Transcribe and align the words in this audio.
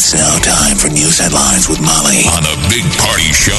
It's 0.00 0.14
now 0.14 0.38
time 0.38 0.76
for 0.76 0.86
news 0.86 1.18
headlines 1.18 1.68
with 1.68 1.80
Molly 1.80 2.22
on 2.30 2.44
a 2.44 2.54
big 2.70 2.84
party 3.02 3.32
show 3.32 3.50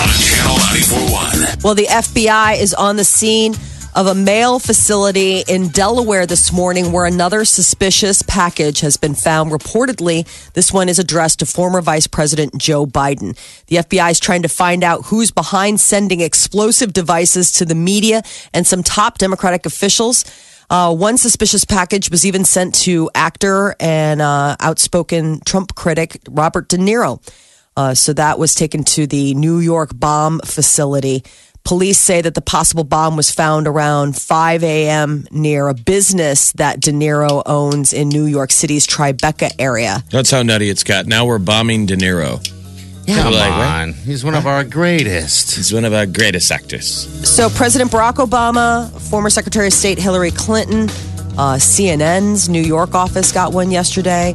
on 0.00 0.08
Channel 0.16 0.56
941. 0.56 1.58
Well, 1.62 1.74
the 1.74 1.84
FBI 1.84 2.58
is 2.58 2.72
on 2.72 2.96
the 2.96 3.04
scene 3.04 3.52
of 3.94 4.06
a 4.06 4.14
mail 4.14 4.58
facility 4.58 5.44
in 5.46 5.68
Delaware 5.68 6.24
this 6.24 6.50
morning 6.50 6.92
where 6.92 7.04
another 7.04 7.44
suspicious 7.44 8.22
package 8.22 8.80
has 8.80 8.96
been 8.96 9.14
found. 9.14 9.52
Reportedly, 9.52 10.26
this 10.54 10.72
one 10.72 10.88
is 10.88 10.98
addressed 10.98 11.40
to 11.40 11.46
former 11.46 11.82
Vice 11.82 12.06
President 12.06 12.56
Joe 12.56 12.86
Biden. 12.86 13.36
The 13.66 13.76
FBI 13.76 14.12
is 14.12 14.18
trying 14.18 14.40
to 14.40 14.48
find 14.48 14.82
out 14.82 15.04
who's 15.06 15.30
behind 15.30 15.78
sending 15.78 16.22
explosive 16.22 16.94
devices 16.94 17.52
to 17.52 17.66
the 17.66 17.74
media 17.74 18.22
and 18.54 18.66
some 18.66 18.82
top 18.82 19.18
Democratic 19.18 19.66
officials. 19.66 20.24
Uh, 20.70 20.94
one 20.94 21.18
suspicious 21.18 21.64
package 21.64 22.10
was 22.10 22.24
even 22.24 22.44
sent 22.44 22.74
to 22.76 23.10
actor 23.12 23.74
and 23.80 24.22
uh, 24.22 24.56
outspoken 24.60 25.40
Trump 25.44 25.74
critic 25.74 26.20
Robert 26.30 26.68
De 26.68 26.78
Niro. 26.78 27.20
Uh, 27.76 27.92
so 27.92 28.12
that 28.12 28.38
was 28.38 28.54
taken 28.54 28.84
to 28.84 29.06
the 29.06 29.34
New 29.34 29.58
York 29.58 29.90
bomb 29.94 30.40
facility. 30.44 31.24
Police 31.64 31.98
say 31.98 32.20
that 32.22 32.34
the 32.34 32.40
possible 32.40 32.84
bomb 32.84 33.16
was 33.16 33.30
found 33.30 33.66
around 33.66 34.16
5 34.16 34.64
a.m. 34.64 35.26
near 35.30 35.68
a 35.68 35.74
business 35.74 36.52
that 36.52 36.80
De 36.80 36.92
Niro 36.92 37.42
owns 37.46 37.92
in 37.92 38.08
New 38.08 38.24
York 38.24 38.50
City's 38.50 38.86
Tribeca 38.86 39.50
area. 39.58 40.02
That's 40.10 40.30
how 40.30 40.42
nutty 40.42 40.70
it's 40.70 40.84
got. 40.84 41.06
Now 41.06 41.26
we're 41.26 41.38
bombing 41.38 41.86
De 41.86 41.96
Niro. 41.96 42.40
Come 43.16 43.32
Like, 43.32 43.50
what? 43.50 43.66
on. 43.66 43.92
He's 43.94 44.24
one 44.24 44.34
of 44.34 44.46
our 44.46 44.64
greatest. 44.64 45.56
He's 45.56 45.72
one 45.72 45.84
of 45.84 45.92
our 45.92 46.06
greatest 46.06 46.50
actors. 46.52 46.86
So, 47.28 47.48
President 47.50 47.90
Barack 47.90 48.14
Obama, 48.14 48.90
former 49.10 49.30
Secretary 49.30 49.66
of 49.68 49.72
State 49.72 49.98
Hillary 49.98 50.30
Clinton, 50.30 50.84
uh, 51.38 51.56
CNN's 51.56 52.48
New 52.48 52.62
York 52.62 52.94
office 52.94 53.32
got 53.32 53.52
one 53.52 53.70
yesterday. 53.70 54.34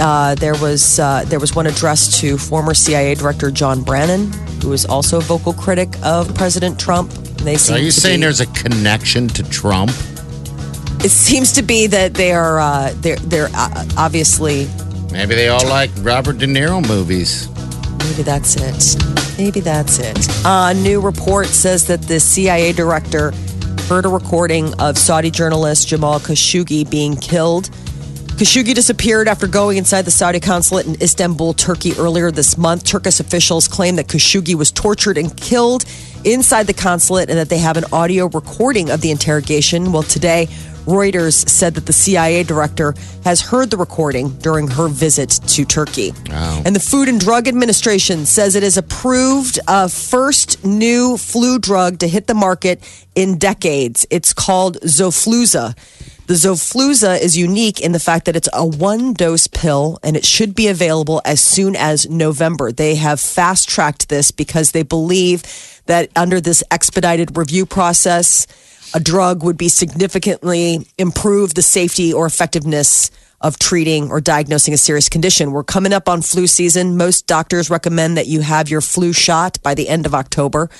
Uh, 0.00 0.34
there 0.36 0.54
was 0.56 1.00
uh, 1.00 1.24
there 1.26 1.40
was 1.40 1.56
one 1.56 1.66
addressed 1.66 2.20
to 2.20 2.38
former 2.38 2.72
CIA 2.74 3.14
Director 3.16 3.50
John 3.50 3.82
Brennan, 3.82 4.32
who 4.62 4.72
is 4.72 4.84
also 4.86 5.18
a 5.18 5.22
vocal 5.22 5.52
critic 5.52 5.88
of 6.04 6.32
President 6.36 6.78
Trump. 6.78 7.10
They 7.42 7.56
So 7.56 7.72
seem 7.72 7.76
are 7.76 7.84
you 7.84 7.90
saying 7.90 8.18
be- 8.20 8.24
there's 8.26 8.40
a 8.40 8.46
connection 8.46 9.26
to 9.28 9.42
Trump? 9.50 9.90
It 11.04 11.10
seems 11.10 11.52
to 11.54 11.62
be 11.62 11.86
that 11.88 12.14
they 12.14 12.32
are 12.32 12.60
uh, 12.60 12.92
they're 12.96 13.16
they're 13.16 13.48
uh, 13.54 13.84
obviously 13.96 14.68
Maybe 15.10 15.34
they 15.34 15.48
all 15.48 15.66
like 15.66 15.90
Robert 16.00 16.38
De 16.38 16.46
Niro 16.46 16.86
movies. 16.86 17.48
Maybe 17.98 18.22
that's 18.22 18.56
it. 18.56 19.38
Maybe 19.38 19.60
that's 19.60 19.98
it. 19.98 20.28
A 20.44 20.74
new 20.74 21.00
report 21.00 21.46
says 21.46 21.86
that 21.86 22.02
the 22.02 22.20
CIA 22.20 22.72
director 22.72 23.32
heard 23.88 24.04
a 24.04 24.08
recording 24.08 24.74
of 24.80 24.98
Saudi 24.98 25.30
journalist 25.30 25.88
Jamal 25.88 26.20
Khashoggi 26.20 26.88
being 26.90 27.16
killed. 27.16 27.70
Khashoggi 28.38 28.72
disappeared 28.72 29.26
after 29.26 29.48
going 29.48 29.78
inside 29.78 30.02
the 30.02 30.12
Saudi 30.12 30.38
consulate 30.38 30.86
in 30.86 30.94
Istanbul, 31.02 31.54
Turkey 31.54 31.92
earlier 31.98 32.30
this 32.30 32.56
month. 32.56 32.84
Turkish 32.84 33.18
officials 33.18 33.66
claim 33.66 33.96
that 33.96 34.06
Khashoggi 34.06 34.54
was 34.54 34.70
tortured 34.70 35.18
and 35.18 35.36
killed 35.36 35.84
inside 36.24 36.68
the 36.68 36.74
consulate 36.74 37.30
and 37.30 37.38
that 37.38 37.48
they 37.48 37.58
have 37.58 37.76
an 37.76 37.84
audio 37.92 38.26
recording 38.28 38.90
of 38.90 39.00
the 39.00 39.10
interrogation. 39.10 39.90
Well, 39.90 40.04
today, 40.04 40.48
Reuters 40.88 41.46
said 41.46 41.74
that 41.74 41.84
the 41.84 41.92
CIA 41.92 42.42
director 42.44 42.94
has 43.22 43.42
heard 43.42 43.70
the 43.70 43.76
recording 43.76 44.30
during 44.38 44.68
her 44.68 44.88
visit 44.88 45.30
to 45.48 45.66
Turkey. 45.66 46.12
And 46.64 46.74
the 46.74 46.80
Food 46.80 47.08
and 47.08 47.20
Drug 47.20 47.46
Administration 47.46 48.24
says 48.24 48.54
it 48.54 48.62
has 48.62 48.78
approved 48.78 49.58
a 49.68 49.90
first 49.90 50.64
new 50.64 51.18
flu 51.18 51.58
drug 51.58 51.98
to 51.98 52.08
hit 52.08 52.26
the 52.26 52.34
market 52.34 52.82
in 53.14 53.36
decades. 53.36 54.06
It's 54.08 54.32
called 54.32 54.78
Xofluza. 54.80 55.76
The 56.26 56.34
Xofluza 56.34 57.20
is 57.20 57.36
unique 57.36 57.80
in 57.80 57.92
the 57.92 58.00
fact 58.00 58.24
that 58.24 58.36
it's 58.36 58.48
a 58.52 58.64
one 58.64 59.12
dose 59.12 59.46
pill 59.46 59.98
and 60.02 60.16
it 60.16 60.24
should 60.24 60.54
be 60.54 60.68
available 60.68 61.20
as 61.24 61.40
soon 61.40 61.76
as 61.76 62.08
November. 62.08 62.72
They 62.72 62.94
have 62.96 63.20
fast 63.20 63.68
tracked 63.68 64.08
this 64.08 64.30
because 64.30 64.72
they 64.72 64.82
believe 64.82 65.42
that 65.86 66.10
under 66.16 66.40
this 66.40 66.62
expedited 66.70 67.36
review 67.36 67.66
process, 67.66 68.46
a 68.94 69.00
drug 69.00 69.42
would 69.42 69.56
be 69.56 69.68
significantly 69.68 70.86
improve 70.96 71.54
the 71.54 71.62
safety 71.62 72.12
or 72.12 72.26
effectiveness 72.26 73.10
of 73.40 73.58
treating 73.58 74.10
or 74.10 74.20
diagnosing 74.20 74.74
a 74.74 74.76
serious 74.78 75.08
condition. 75.08 75.52
We're 75.52 75.64
coming 75.64 75.92
up 75.92 76.08
on 76.08 76.22
flu 76.22 76.46
season. 76.46 76.96
Most 76.96 77.26
doctors 77.26 77.70
recommend 77.70 78.16
that 78.16 78.26
you 78.26 78.40
have 78.40 78.68
your 78.68 78.80
flu 78.80 79.12
shot 79.12 79.58
by 79.62 79.74
the 79.74 79.88
end 79.88 80.06
of 80.06 80.14
October. 80.14 80.70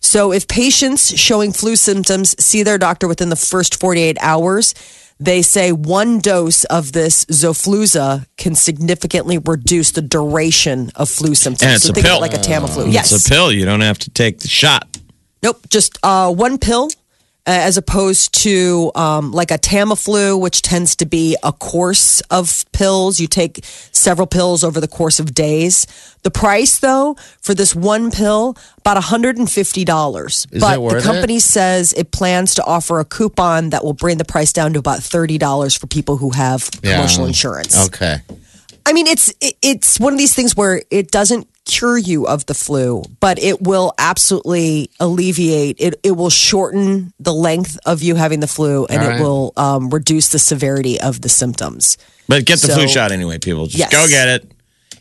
So 0.00 0.32
if 0.32 0.48
patients 0.48 1.18
showing 1.18 1.52
flu 1.52 1.76
symptoms 1.76 2.34
see 2.42 2.62
their 2.62 2.78
doctor 2.78 3.08
within 3.08 3.28
the 3.28 3.36
first 3.36 3.78
48 3.78 4.16
hours, 4.20 4.74
they 5.20 5.42
say 5.42 5.72
one 5.72 6.20
dose 6.20 6.64
of 6.64 6.92
this 6.92 7.24
Xofluza 7.26 8.26
can 8.36 8.54
significantly 8.54 9.38
reduce 9.38 9.90
the 9.90 10.02
duration 10.02 10.90
of 10.94 11.08
flu 11.08 11.34
symptoms. 11.34 11.62
And 11.62 11.74
it's 11.74 11.84
so 11.84 11.90
a 11.90 11.94
think 11.94 12.06
of 12.06 12.10
it 12.10 12.14
pill. 12.14 12.20
like 12.20 12.34
a 12.34 12.36
Tamiflu. 12.36 12.86
It's 12.86 12.94
yes. 12.94 13.26
a 13.26 13.28
pill. 13.28 13.52
You 13.52 13.64
don't 13.64 13.80
have 13.80 13.98
to 13.98 14.10
take 14.10 14.40
the 14.40 14.48
shot. 14.48 14.86
Nope, 15.42 15.68
just 15.68 15.98
uh, 16.02 16.32
one 16.32 16.58
pill. 16.58 16.88
Uh, 17.48 17.64
As 17.68 17.76
opposed 17.78 18.34
to 18.42 18.92
um, 18.94 19.32
like 19.32 19.50
a 19.50 19.56
Tamiflu, 19.58 20.38
which 20.38 20.60
tends 20.60 20.94
to 20.96 21.06
be 21.06 21.34
a 21.42 21.50
course 21.52 22.20
of 22.30 22.64
pills. 22.72 23.18
You 23.20 23.26
take 23.26 23.64
several 23.90 24.26
pills 24.26 24.62
over 24.62 24.80
the 24.80 24.88
course 24.88 25.18
of 25.18 25.32
days. 25.32 25.86
The 26.24 26.30
price, 26.30 26.78
though, 26.80 27.16
for 27.40 27.54
this 27.54 27.74
one 27.74 28.10
pill, 28.10 28.54
about 28.78 28.98
$150. 29.02 30.52
Is 30.52 30.60
but 30.60 30.78
it 30.78 30.88
the 30.90 30.96
it? 30.98 31.02
company 31.02 31.38
says 31.40 31.92
it 31.94 32.10
plans 32.10 32.54
to 32.56 32.64
offer 32.64 33.00
a 33.00 33.04
coupon 33.04 33.70
that 33.70 33.82
will 33.84 33.94
bring 33.94 34.18
the 34.18 34.24
price 34.24 34.52
down 34.52 34.72
to 34.74 34.78
about 34.78 35.00
$30 35.00 35.78
for 35.78 35.86
people 35.86 36.16
who 36.18 36.30
have 36.30 36.70
commercial 36.82 37.22
Yeah. 37.22 37.28
insurance. 37.28 37.86
Okay. 37.86 38.18
I 38.86 38.92
mean, 38.92 39.06
it's 39.06 39.32
it's 39.60 40.00
one 40.00 40.12
of 40.14 40.18
these 40.18 40.34
things 40.34 40.56
where 40.56 40.82
it 40.90 41.10
doesn't 41.10 41.46
cure 41.68 41.96
you 41.96 42.26
of 42.26 42.46
the 42.46 42.54
flu, 42.54 43.04
but 43.20 43.38
it 43.38 43.62
will 43.62 43.92
absolutely 43.98 44.90
alleviate. 44.98 45.76
It 45.78 46.00
it 46.02 46.12
will 46.12 46.30
shorten 46.30 47.12
the 47.20 47.32
length 47.32 47.78
of 47.86 48.02
you 48.02 48.16
having 48.16 48.40
the 48.40 48.46
flu, 48.48 48.86
and 48.86 49.02
All 49.02 49.08
it 49.10 49.20
will 49.20 49.52
um, 49.56 49.90
reduce 49.90 50.28
the 50.30 50.38
severity 50.40 51.00
of 51.00 51.20
the 51.20 51.28
symptoms. 51.28 51.96
But 52.26 52.44
get 52.44 52.58
the 52.60 52.68
So- 52.68 52.74
flu 52.74 52.88
shot 52.88 53.12
anyway, 53.12 53.38
people. 53.38 53.66
Just 53.66 53.78
Yes. 53.78 53.92
go 53.92 54.08
get 54.08 54.28
it. 54.28 54.50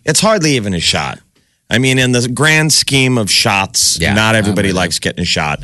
It's 0.06 0.20
hardly 0.20 0.56
even 0.56 0.74
a 0.74 0.80
shot. 0.80 1.20
I 1.70 1.80
mean, 1.80 2.00
in 2.00 2.12
the 2.14 2.28
grand 2.30 2.72
scheme 2.72 3.18
of 3.18 3.30
shots, 3.30 3.98
Yeah, 4.00 4.14
not 4.14 4.36
everybody 4.36 4.72
likes 4.72 5.00
getting 5.00 5.22
a 5.24 5.26
shot. 5.26 5.64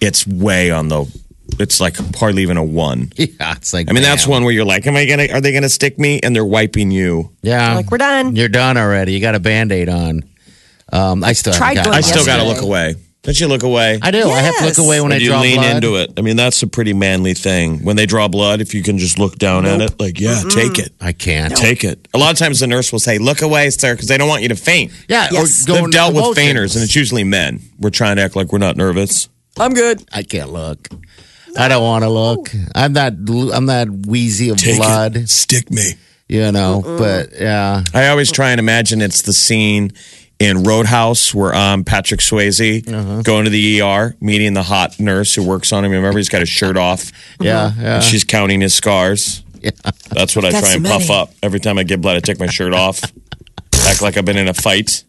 It's 0.00 0.26
way 0.26 0.70
on 0.70 0.88
the. 0.88 1.06
It's 1.58 1.80
like 1.80 1.96
hardly 2.16 2.42
even 2.42 2.56
a 2.56 2.64
one. 2.64 3.12
Yeah, 3.16 3.54
it's 3.56 3.72
like. 3.72 3.88
I 3.88 3.92
mean, 3.92 4.02
that's 4.02 4.26
one 4.26 4.44
where 4.44 4.52
you're 4.52 4.64
like, 4.64 4.86
"Am 4.86 4.94
I 4.96 5.06
gonna? 5.06 5.28
Are 5.32 5.40
they 5.40 5.52
gonna 5.52 5.68
stick 5.68 5.98
me?" 5.98 6.20
And 6.22 6.34
they're 6.34 6.44
wiping 6.44 6.90
you. 6.90 7.32
Yeah. 7.42 7.74
Like, 7.74 7.90
we're 7.90 7.98
done. 7.98 8.36
You're 8.36 8.48
done 8.48 8.76
already. 8.76 9.12
You 9.12 9.20
got 9.20 9.34
a 9.34 9.40
band 9.40 9.72
aid 9.72 9.88
on. 9.88 10.22
Um, 10.92 11.22
I 11.24 11.32
still 11.32 11.52
Tried 11.52 11.74
got- 11.74 11.86
I 11.88 12.00
still 12.00 12.24
got 12.24 12.38
to 12.38 12.44
look 12.44 12.62
away. 12.62 12.94
Don't 13.22 13.38
you 13.38 13.48
look 13.48 13.62
away? 13.64 13.98
I 14.00 14.10
do. 14.10 14.26
I 14.30 14.38
have 14.40 14.56
to 14.58 14.64
look 14.64 14.78
away 14.78 15.00
when 15.02 15.10
Or 15.12 15.16
I 15.16 15.18
do 15.18 15.24
you 15.24 15.30
draw 15.30 15.40
lean 15.40 15.56
blood. 15.56 15.74
into 15.76 15.96
it. 15.96 16.12
I 16.16 16.22
mean, 16.22 16.36
that's 16.36 16.62
a 16.62 16.66
pretty 16.66 16.94
manly 16.94 17.34
thing. 17.34 17.84
When 17.84 17.96
they 17.96 18.06
draw 18.06 18.28
blood, 18.28 18.60
if 18.62 18.72
you 18.74 18.82
can 18.82 18.96
just 18.96 19.18
look 19.18 19.36
down 19.36 19.66
at 19.66 19.80
it, 19.82 19.98
like, 20.00 20.18
yeah, 20.20 20.42
take 20.48 20.78
it. 20.78 20.92
I 21.00 21.12
can't. 21.12 21.54
Take 21.54 21.82
it. 21.84 22.08
A 22.14 22.18
lot 22.18 22.30
of 22.32 22.38
times 22.38 22.60
the 22.60 22.66
nurse 22.68 22.90
will 22.92 23.00
say, 23.00 23.18
look 23.18 23.42
away, 23.42 23.68
sir, 23.70 23.92
because 23.94 24.08
they 24.08 24.16
don't 24.16 24.28
want 24.28 24.42
you 24.42 24.48
to 24.50 24.56
faint. 24.56 24.92
Yeah. 25.08 25.28
Yes. 25.32 25.64
Or 25.68 25.72
They've 25.72 25.84
into 25.84 25.90
dealt 25.90 26.14
with 26.14 26.36
fainters, 26.36 26.76
and 26.76 26.82
it's 26.84 26.94
usually 26.96 27.24
men. 27.24 27.60
We're 27.78 27.90
trying 27.90 28.16
to 28.16 28.22
act 28.22 28.34
like 28.36 28.50
we're 28.52 28.58
not 28.58 28.76
nervous. 28.76 29.28
I'm 29.58 29.74
good. 29.74 30.08
I 30.12 30.22
can't 30.22 30.50
look. 30.52 30.88
I 31.56 31.68
don't 31.68 31.82
want 31.82 32.04
to 32.04 32.10
look. 32.10 32.50
I'm 32.74 32.92
not. 32.92 33.12
I'm 33.52 33.66
not 33.66 33.88
wheezy 33.88 34.50
of 34.50 34.58
blood. 34.76 35.28
Stick 35.28 35.70
me. 35.70 35.94
You 36.28 36.52
know. 36.52 36.82
But 36.84 37.30
yeah. 37.40 37.82
I 37.94 38.08
always 38.08 38.30
try 38.30 38.50
and 38.50 38.58
imagine 38.60 39.00
it's 39.00 39.22
the 39.22 39.32
scene 39.32 39.92
in 40.38 40.62
Roadhouse 40.62 41.34
where 41.34 41.54
um, 41.54 41.82
Patrick 41.84 42.20
Swayze 42.20 42.86
Uh-huh. 42.86 43.22
going 43.22 43.44
to 43.44 43.50
the 43.50 43.80
ER, 43.80 44.14
meeting 44.20 44.52
the 44.52 44.62
hot 44.62 45.00
nurse 45.00 45.34
who 45.34 45.44
works 45.44 45.72
on 45.72 45.84
him. 45.84 45.90
Remember, 45.92 46.16
he's 46.18 46.28
got 46.28 46.40
his 46.40 46.48
shirt 46.48 46.76
off. 46.88 47.10
Yeah. 47.40 47.72
Yeah. 47.78 47.94
And 47.96 48.04
she's 48.04 48.24
counting 48.24 48.60
his 48.60 48.74
scars. 48.74 49.42
yeah. 49.60 49.70
That's 50.10 50.36
what 50.36 50.44
I 50.44 50.50
That's 50.52 50.66
try 50.66 50.76
and 50.76 50.84
puff 50.84 51.10
up. 51.10 51.32
Every 51.42 51.58
time 51.60 51.78
I 51.78 51.82
get 51.82 52.00
blood, 52.00 52.16
I 52.16 52.20
take 52.20 52.38
my 52.38 52.46
shirt 52.46 52.72
off. 52.74 53.02
Act 53.88 54.02
like 54.02 54.16
I've 54.16 54.24
been 54.24 54.36
in 54.38 54.48
a 54.48 54.54
fight. 54.54 55.02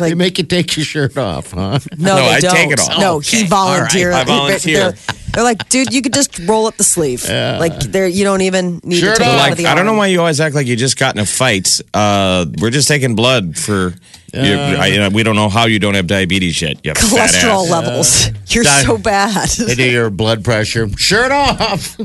They 0.00 0.14
make 0.14 0.38
you 0.38 0.44
take 0.44 0.76
your 0.76 0.84
shirt 0.84 1.16
off, 1.16 1.52
huh? 1.52 1.78
No, 1.96 2.16
No, 2.16 2.16
they 2.16 2.28
I 2.28 2.40
don't. 2.40 2.54
take 2.54 2.70
it 2.72 2.80
off. 2.80 2.98
No, 2.98 3.16
Okay. 3.18 3.38
he 3.38 3.46
volunteered. 3.46 4.12
All 4.12 4.18
right. 4.18 4.28
I 4.28 4.36
volunteer. 4.36 4.78
They're, 4.90 4.92
They're 5.34 5.44
like, 5.44 5.68
dude, 5.68 5.92
you 5.92 6.02
could 6.02 6.12
just 6.14 6.36
roll 6.40 6.66
up 6.66 6.76
the 6.76 6.82
sleeve. 6.84 7.22
Like, 7.28 7.78
there, 7.80 8.08
you 8.08 8.24
don't 8.24 8.40
even 8.40 8.80
need 8.82 8.96
Sure 8.98 9.12
to 9.12 9.18
take 9.18 9.26
don't. 9.26 9.36
it 9.36 9.40
out 9.40 9.50
Like, 9.58 9.66
I 9.66 9.74
don't 9.76 9.86
know 9.86 9.94
why 9.94 10.06
you 10.08 10.18
always 10.18 10.40
act 10.40 10.56
like 10.56 10.66
you 10.66 10.74
just 10.74 10.98
got 10.98 11.14
in 11.14 11.20
a 11.20 11.26
fight. 11.26 11.80
Uh, 11.94 12.46
we're 12.60 12.70
just 12.70 12.88
taking 12.88 13.14
blood 13.14 13.56
for. 13.56 13.94
you, 14.34 14.40
I, 14.42 14.86
you 14.88 14.98
know, 14.98 15.10
we 15.10 15.22
don't 15.22 15.36
know 15.36 15.48
how 15.48 15.66
you 15.66 15.78
don't 15.78 15.94
have 15.94 16.08
diabetes 16.08 16.60
yet. 16.60 16.84
You 16.84 16.92
fat 16.94 17.04
cholesterol 17.30 17.64
ass. 17.64 17.70
levels. 17.70 18.30
You're 18.54 18.64
Di- 18.64 18.82
so 18.82 18.98
bad. 18.98 19.48
They 19.50 19.74
do 19.76 19.88
your 19.88 20.10
blood 20.10 20.42
pressure. 20.42 20.88
Shirt 20.98 21.30
off. 21.30 21.96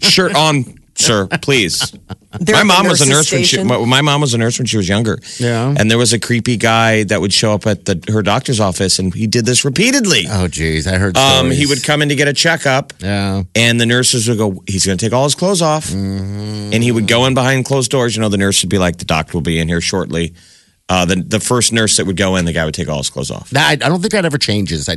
Shirt 0.00 0.34
on, 0.36 0.78
sir, 0.94 1.26
please. 1.42 1.92
They're 2.40 2.56
my 2.56 2.62
mom 2.62 2.86
was 2.88 3.00
a 3.02 3.08
nurse 3.08 3.30
when 3.30 3.42
she. 3.42 3.46
station. 3.56 3.66
My, 3.66 3.84
my 3.84 4.00
mom 4.00 4.20
was 4.22 4.32
a 4.34 4.38
nurse 4.38 4.58
when 4.58 4.66
she 4.66 4.76
was 4.78 4.88
younger. 4.88 5.18
Yeah. 5.38 5.74
And 5.76 5.90
there 5.90 5.98
was 5.98 6.12
a 6.14 6.18
creepy 6.18 6.56
guy 6.56 7.04
that 7.04 7.20
would 7.20 7.32
show 7.32 7.52
up 7.52 7.66
at 7.66 7.84
the 7.84 8.02
her 8.10 8.22
doctor's 8.22 8.58
office, 8.60 8.98
and 8.98 9.12
he 9.14 9.26
did 9.26 9.44
this 9.44 9.64
repeatedly. 9.64 10.24
Oh, 10.30 10.48
geez. 10.48 10.86
I 10.86 10.96
heard 10.96 11.16
Um, 11.16 11.46
he 11.50 11.52
stories. 11.64 11.68
would 11.68 11.84
come 11.84 12.00
in 12.02 12.08
to 12.08 12.14
get 12.14 12.28
a 12.28 12.32
checkup, 12.32 12.92
Yeah. 13.00 13.42
and 13.54 13.78
the 13.80 13.86
nurses 13.86 14.28
would 14.28 14.38
go, 14.38 14.62
"He's 14.66 14.86
going 14.86 14.96
to 14.96 15.04
take 15.04 15.12
all 15.12 15.24
his 15.24 15.34
clothes 15.34 15.60
off," 15.62 15.88
Mm-hmm. 15.88 16.72
and 16.72 16.82
he 16.82 16.90
would 16.92 17.06
go 17.06 17.26
in 17.26 17.34
behind 17.34 17.64
closed 17.66 17.90
doors. 17.90 18.16
You 18.16 18.22
know, 18.22 18.28
the 18.30 18.38
nurse 18.38 18.62
would 18.62 18.70
be 18.70 18.78
like, 18.78 18.96
"The 18.98 19.04
doctor 19.04 19.34
will 19.34 19.42
be 19.42 19.58
in 19.58 19.68
here 19.68 19.80
shortly." 19.82 20.32
Uh, 20.88 21.04
the 21.04 21.16
the 21.16 21.40
first 21.40 21.72
nurse 21.72 21.96
that 21.96 22.06
would 22.06 22.16
go 22.16 22.36
in, 22.36 22.44
the 22.44 22.52
guy 22.52 22.64
would 22.64 22.74
take 22.74 22.88
all 22.88 22.98
his 22.98 23.08
clothes 23.08 23.30
off. 23.30 23.52
Nah, 23.52 23.60
I, 23.60 23.72
I 23.72 23.76
don't 23.76 24.00
think 24.00 24.12
that 24.12 24.24
ever 24.24 24.36
changes. 24.38 24.88
I, 24.88 24.96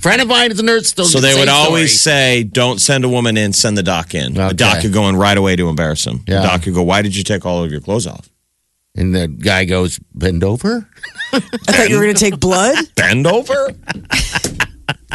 friend 0.00 0.20
of 0.20 0.28
mine 0.28 0.50
is 0.52 0.60
a 0.60 0.62
nurse. 0.62 0.88
Still 0.88 1.06
So 1.06 1.20
they 1.20 1.30
same 1.30 1.40
would 1.40 1.48
always 1.48 1.98
story. 1.98 2.14
say, 2.14 2.42
"Don't 2.42 2.80
send 2.80 3.04
a 3.04 3.08
woman 3.08 3.36
in, 3.36 3.52
send 3.52 3.78
the 3.78 3.82
doc 3.82 4.14
in." 4.14 4.34
The 4.34 4.52
doc 4.52 4.82
could 4.82 4.92
go 4.92 5.08
in 5.08 5.16
right 5.16 5.36
away 5.38 5.56
to 5.56 5.68
embarrass 5.68 6.06
him. 6.06 6.24
Yeah. 6.26 6.40
The 6.40 6.46
doc 6.48 6.62
could 6.62 6.74
go, 6.74 6.82
"Why 6.82 7.00
did 7.00 7.16
you 7.16 7.22
take 7.22 7.46
all 7.46 7.64
of 7.64 7.70
your 7.70 7.80
clothes 7.80 8.06
off?" 8.06 8.28
And 8.96 9.12
the 9.14 9.26
guy 9.26 9.64
goes, 9.64 9.98
bend 10.14 10.44
over? 10.44 10.88
I 11.32 11.40
thought 11.40 11.88
you 11.88 11.96
were 11.96 12.04
going 12.04 12.14
to 12.14 12.20
take 12.20 12.38
blood. 12.38 12.76
Bend 12.94 13.26
over. 13.26 13.70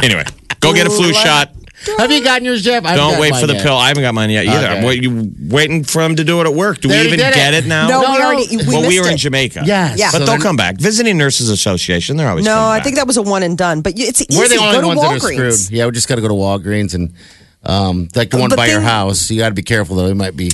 anyway, 0.02 0.24
go 0.60 0.74
get 0.74 0.86
a 0.86 0.90
flu 0.90 1.12
shot. 1.14 1.50
Have 1.98 2.12
you 2.12 2.22
gotten 2.22 2.44
yours, 2.44 2.62
Jeff? 2.62 2.84
I 2.84 2.90
haven't 2.90 2.96
Don't 2.98 3.08
gotten 3.12 3.20
wait 3.22 3.30
mine 3.32 3.40
for 3.40 3.46
the 3.46 3.54
yet. 3.54 3.62
pill. 3.62 3.76
I 3.76 3.88
haven't 3.88 4.02
got 4.02 4.14
mine 4.14 4.30
yet 4.30 4.46
either. 4.46 4.66
Okay. 4.66 4.78
I'm 4.78 4.84
wait, 4.84 5.02
you 5.02 5.32
waiting 5.48 5.82
for 5.84 6.02
him 6.02 6.16
to 6.16 6.24
do 6.24 6.40
it 6.40 6.46
at 6.46 6.52
work. 6.54 6.80
Do 6.80 6.88
They 6.88 7.00
we 7.00 7.06
even 7.06 7.18
did 7.18 7.34
get 7.34 7.54
it. 7.54 7.64
it 7.64 7.68
now? 7.68 7.88
No, 7.88 8.02
No, 8.02 8.12
we 8.12 8.22
already 8.22 8.56
we 8.56 8.62
well, 8.66 8.80
we 8.82 8.88
missed 8.88 9.00
were 9.02 9.08
in 9.08 9.14
it. 9.14 9.18
Jamaica. 9.18 9.62
Yes. 9.64 9.98
Yeah. 9.98 10.06
But 10.06 10.12
So 10.12 10.18
they'll 10.18 10.26
then- 10.34 10.40
come 10.42 10.56
back. 10.56 10.76
Visiting 10.76 11.16
Nurses 11.16 11.48
Association, 11.48 12.16
they're 12.16 12.28
always 12.28 12.44
No, 12.44 12.52
coming 12.52 12.66
I 12.68 12.76
back. 12.78 12.84
think 12.84 12.96
that 12.96 13.06
was 13.06 13.16
a 13.16 13.22
one 13.22 13.42
and 13.42 13.56
done. 13.56 13.80
But 13.80 13.96
you- 13.96 14.06
it's 14.06 14.20
easy. 14.20 14.38
We're 14.38 14.48
the 14.48 14.56
only 14.56 14.74
Go 14.76 14.80
to 14.82 14.86
ones 14.88 15.00
that 15.00 15.06
are 15.06 15.16
Walgreens. 15.18 15.52
screwed. 15.64 15.78
Yeah, 15.78 15.86
we 15.86 15.92
just 15.92 16.08
got 16.08 16.16
to 16.16 16.20
go 16.20 16.28
to 16.28 16.34
Walgreens 16.34 16.92
and 16.94 17.12
um, 17.64 18.08
like 18.14 18.30
the 18.30 18.36
one 18.38 18.50
But 18.50 18.56
by 18.56 18.66
your 18.66 18.80
then- 18.80 18.88
house. 18.88 19.30
You 19.30 19.38
got 19.40 19.48
to 19.48 19.54
be 19.54 19.62
careful 19.62 19.96
though; 19.96 20.06
it 20.06 20.14
might 20.16 20.36
be 20.36 20.50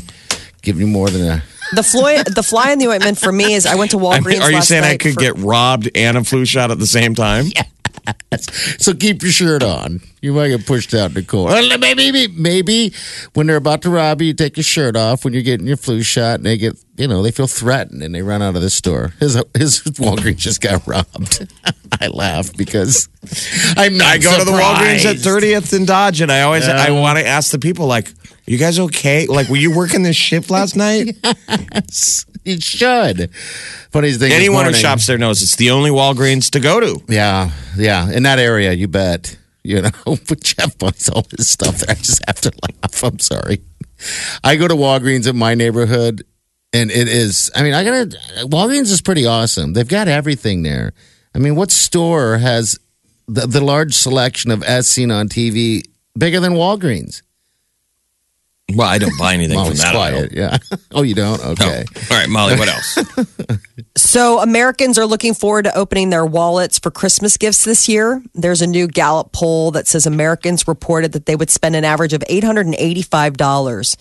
giving 0.63 0.83
you 0.83 0.87
more 0.93 1.11
than 1.11 1.23
a. 1.29 1.43
The 1.73 1.83
fly, 1.83 2.23
the 2.23 2.45
fly 2.45 2.71
in 2.71 2.79
the 2.79 2.87
ointment 2.89 3.19
for 3.19 3.33
me 3.33 3.55
is 3.55 3.67
I 3.67 3.75
went 3.75 3.91
to 3.91 3.99
I 4.07 4.21
Walgreens. 4.21 4.27
mean, 4.27 4.43
are 4.43 4.51
you 4.51 4.57
last 4.57 4.69
saying 4.69 4.85
I 4.85 4.91
night 4.91 5.01
could 5.01 5.15
for- 5.15 5.21
get 5.21 5.37
robbed 5.39 5.91
and 5.97 6.17
a 6.17 6.23
flu 6.25 6.45
shot 6.45 6.71
at 6.71 6.79
the 6.79 6.87
same 6.87 7.15
time? 7.17 7.47
So 8.79 8.93
keep 8.95 9.23
your 9.23 9.33
shirt 9.33 9.63
on. 9.63 10.01
You 10.21 10.33
might 10.33 10.49
get 10.49 10.67
pushed 10.67 10.93
out 10.95 11.11
in 11.11 11.15
the. 11.15 11.27
Well, 11.33 11.79
Maybe, 11.79 11.95
maybe, 11.95 12.29
maybe 12.29 12.93
when 13.35 13.47
they're 13.47 13.57
about 13.57 13.83
to 13.83 13.91
rob 13.91 14.21
you, 14.21 14.29
you 14.29 14.35
take 14.35 14.57
your 14.57 14.65
shirt 14.65 14.97
off 14.97 15.25
when 15.25 15.33
you're 15.33 15.43
getting 15.43 15.67
your 15.67 15.77
flu 15.77 16.03
shot, 16.03 16.37
and 16.37 16.47
they 16.47 16.57
get, 16.57 16.77
you 16.97 17.09
know, 17.09 17.23
they 17.23 17.31
feel 17.31 17.47
threatened 17.47 18.03
and 18.03 18.15
they 18.15 18.23
run 18.23 18.43
out 18.43 18.55
of 18.57 18.63
the 18.63 18.71
store. 18.71 19.13
His 19.19 19.35
his 19.57 19.81
Walgreens 19.83 20.37
just 20.37 20.61
got 20.61 20.87
robbed. 20.87 21.47
I 22.01 22.09
laugh 22.09 22.55
because 22.57 23.09
I'm 23.77 23.97
not. 23.97 24.07
I 24.09 24.19
go 24.19 24.39
to 24.39 24.45
the 24.45 24.53
Walgreens 24.53 25.05
at 25.05 25.17
30th 25.17 25.73
and 25.77 25.87
Dodge, 25.87 26.21
and 26.21 26.31
I 26.31 26.43
always 26.43 26.69
I 26.69 26.91
want 26.91 27.19
to 27.19 27.27
ask 27.27 27.51
the 27.51 27.59
people 27.59 27.87
like, 27.87 28.13
"You 28.47 28.59
guys 28.59 28.79
okay? 28.79 29.27
Like, 29.27 29.49
were 29.49 29.57
you 29.57 29.75
working 29.75 30.03
this 30.03 30.17
shift 30.17 30.51
last 30.51 30.77
night?" 30.87 31.17
You 32.45 32.61
should. 32.61 33.31
Funniest 33.91 34.21
thing. 34.21 34.33
Anyone 34.33 34.67
who 34.67 34.73
shops 34.73 35.07
there 35.07 35.19
knows 35.19 35.43
it's 35.43 35.57
the 35.57 35.71
only 35.71 35.91
Walgreens 35.91 36.51
to 36.51 36.61
go 36.61 36.79
to. 36.79 37.03
Yeah, 37.09 37.51
yeah. 37.77 38.11
In 38.11 38.23
that 38.23 38.39
area, 38.39 38.73
you 38.73 38.87
bet. 38.87 39.37
You 39.65 39.83
know, 39.83 39.91
but 40.29 40.45
Jeff 40.45 40.79
buys 40.79 41.09
all 41.09 41.23
this 41.23 41.49
stuff 41.49 41.79
there. 41.79 41.91
I 41.91 41.99
just 41.99 42.23
have 42.27 42.41
to 42.43 42.53
laugh. 42.63 43.03
I'm 43.03 43.19
sorry. 43.19 43.63
I 44.45 44.55
go 44.55 44.69
to 44.69 44.75
Walgreens 44.75 45.29
in 45.29 45.37
my 45.37 45.55
neighborhood, 45.55 46.25
and 46.73 46.91
it 46.93 47.09
is. 47.09 47.51
I 47.53 47.65
mean, 47.65 47.75
I 47.75 47.83
gotta. 47.83 48.17
Walgreens 48.47 48.93
is 48.93 49.01
pretty 49.03 49.27
awesome. 49.27 49.73
They've 49.73 49.89
got 49.89 50.07
everything 50.07 50.63
there. 50.63 50.93
I 51.35 51.39
mean, 51.39 51.57
what 51.57 51.73
store 51.73 52.39
has 52.39 52.79
the, 53.27 53.47
the 53.47 53.61
large 53.61 53.95
selection 53.95 54.53
of 54.53 54.63
as 54.63 54.87
seen 54.87 55.11
on 55.11 55.29
TV 55.29 55.83
bigger 56.17 56.39
than 56.39 56.53
Walgreens? 56.53 57.23
Well, 58.75 58.89
I 58.89 58.99
don't 58.99 59.17
buy 59.17 59.35
anything 59.35 59.55
from 59.55 59.65
Molly's 59.65 59.81
that. 59.83 59.93
quiet. 59.95 60.33
Yeah. 60.33 60.59
Oh, 60.93 61.03
you 61.03 61.15
don't? 61.15 61.39
No. 61.43 61.51
Okay. 61.51 61.85
All 62.11 62.17
right, 62.17 62.29
Molly. 62.29 62.57
What 62.57 62.69
else? 62.69 62.99
So, 63.97 64.41
Americans 64.41 64.99
are 64.99 65.07
looking 65.07 65.33
forward 65.33 65.63
to 65.65 65.75
opening 65.75 66.11
their 66.11 66.25
wallets 66.25 66.79
for 66.79 66.91
Christmas 66.91 67.39
gifts 67.39 67.65
this 67.65 67.89
year. 67.89 68.23
There's 68.35 68.61
a 68.61 68.67
new 68.67 68.87
Gallup 68.89 69.33
poll 69.33 69.71
that 69.71 69.87
says 69.87 70.07
Americans 70.07 70.69
reported 70.69 71.13
that 71.13 71.25
they 71.25 71.35
would 71.35 71.49
spend 71.49 71.77
an 71.77 71.85
average 71.85 72.13
of 72.13 72.21
$885 72.29 73.97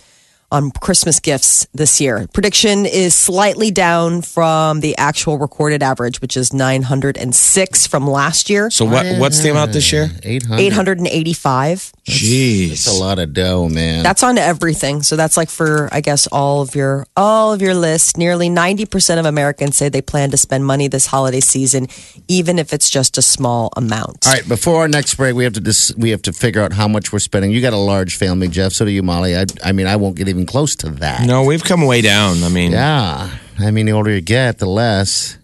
on 0.52 0.70
Christmas 0.70 1.20
gifts 1.20 1.66
this 1.74 2.00
year. 2.00 2.26
Prediction 2.32 2.86
is 2.86 3.14
slightly 3.14 3.70
down 3.70 4.22
from 4.22 4.80
the 4.80 4.96
actual 4.96 5.38
recorded 5.38 5.82
average, 5.82 6.20
which 6.20 6.36
is 6.36 6.52
906 6.52 7.86
from 7.86 8.06
last 8.06 8.48
year. 8.50 8.70
So 8.70 8.84
what? 8.84 9.06
What's 9.18 9.42
the 9.42 9.50
amount 9.50 9.72
this 9.72 9.92
year? 9.92 10.10
800. 10.22 10.60
885. 10.60 11.92
Jeez, 12.06 12.70
It's 12.72 12.86
a 12.86 12.92
lot 12.92 13.18
of 13.18 13.32
dough, 13.32 13.68
man. 13.68 14.02
That's 14.04 14.22
on 14.22 14.38
everything. 14.38 15.02
So 15.02 15.16
that's 15.16 15.36
like 15.36 15.50
for 15.50 15.88
I 15.92 16.00
guess 16.00 16.26
all 16.28 16.62
of 16.62 16.74
your 16.74 17.06
all 17.16 17.52
of 17.52 17.60
your 17.60 17.74
list. 17.74 18.16
Nearly 18.16 18.48
90% 18.48 19.18
of 19.18 19.26
Americans 19.26 19.76
say 19.76 19.88
they 19.88 20.02
plan 20.02 20.30
to 20.30 20.36
spend 20.36 20.64
money 20.64 20.86
this 20.88 21.06
holiday 21.06 21.40
season 21.40 21.88
even 22.28 22.58
if 22.58 22.72
it's 22.72 22.88
just 22.90 23.18
a 23.18 23.22
small 23.22 23.72
amount. 23.76 24.26
All 24.26 24.32
right, 24.32 24.48
before 24.48 24.76
our 24.82 24.88
next 24.88 25.16
break, 25.16 25.34
we 25.34 25.44
have 25.44 25.52
to 25.54 25.60
dis- 25.60 25.94
we 25.96 26.10
have 26.10 26.22
to 26.22 26.32
figure 26.32 26.62
out 26.62 26.72
how 26.72 26.86
much 26.86 27.12
we're 27.12 27.18
spending. 27.18 27.50
You 27.50 27.60
got 27.60 27.72
a 27.72 27.76
large 27.78 28.16
family, 28.16 28.48
Jeff. 28.48 28.72
So 28.72 28.84
do 28.84 28.90
you, 28.90 29.02
Molly. 29.02 29.36
I, 29.36 29.46
I 29.64 29.72
mean, 29.72 29.86
I 29.86 29.96
won't 29.96 30.16
get 30.16 30.28
even 30.28 30.45
close 30.46 30.76
to 30.76 30.90
that. 30.90 31.26
No, 31.26 31.44
we've 31.44 31.64
come 31.64 31.84
way 31.86 32.00
down. 32.00 32.42
I 32.42 32.48
mean, 32.48 32.72
Yeah. 32.72 33.30
I 33.58 33.70
mean, 33.70 33.86
the 33.86 33.92
older 33.92 34.10
you 34.10 34.20
get, 34.20 34.58
the 34.58 34.66
less. 34.66 35.38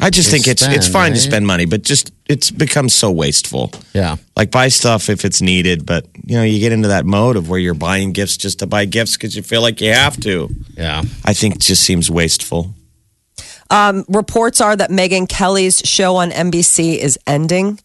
I 0.00 0.10
just 0.10 0.30
think 0.30 0.46
it's 0.46 0.62
spend, 0.62 0.76
it's 0.76 0.86
fine 0.88 1.12
to 1.12 1.18
spend 1.18 1.44
money, 1.46 1.64
but 1.64 1.82
just 1.82 2.12
it's 2.28 2.52
become 2.52 2.88
so 2.88 3.10
wasteful. 3.10 3.72
Yeah. 3.92 4.16
Like 4.36 4.52
buy 4.52 4.68
stuff 4.68 5.10
if 5.10 5.24
it's 5.24 5.42
needed, 5.42 5.84
but 5.84 6.06
you 6.24 6.36
know 6.36 6.44
you 6.44 6.60
get 6.60 6.70
into 6.70 6.88
that 6.88 7.04
mode 7.04 7.34
of 7.36 7.48
where 7.48 7.58
you're 7.58 7.74
buying 7.74 8.12
gifts 8.12 8.36
just 8.36 8.60
to 8.60 8.66
buy 8.68 8.84
gifts 8.84 9.16
because 9.16 9.34
you 9.34 9.42
feel 9.42 9.60
like 9.60 9.80
you 9.80 9.92
have 9.92 10.16
to. 10.20 10.48
Yeah. 10.76 11.02
I 11.24 11.32
think 11.34 11.56
it 11.56 11.60
just 11.62 11.82
seems 11.82 12.08
wasteful. 12.08 12.74
Um, 13.70 14.04
Reports 14.08 14.60
are 14.60 14.76
that 14.76 14.90
Megyn 14.90 15.28
Kelly's 15.28 15.80
show 15.84 16.16
on 16.16 16.30
NBC 16.30 16.96
is 16.96 17.18
ending. 17.26 17.80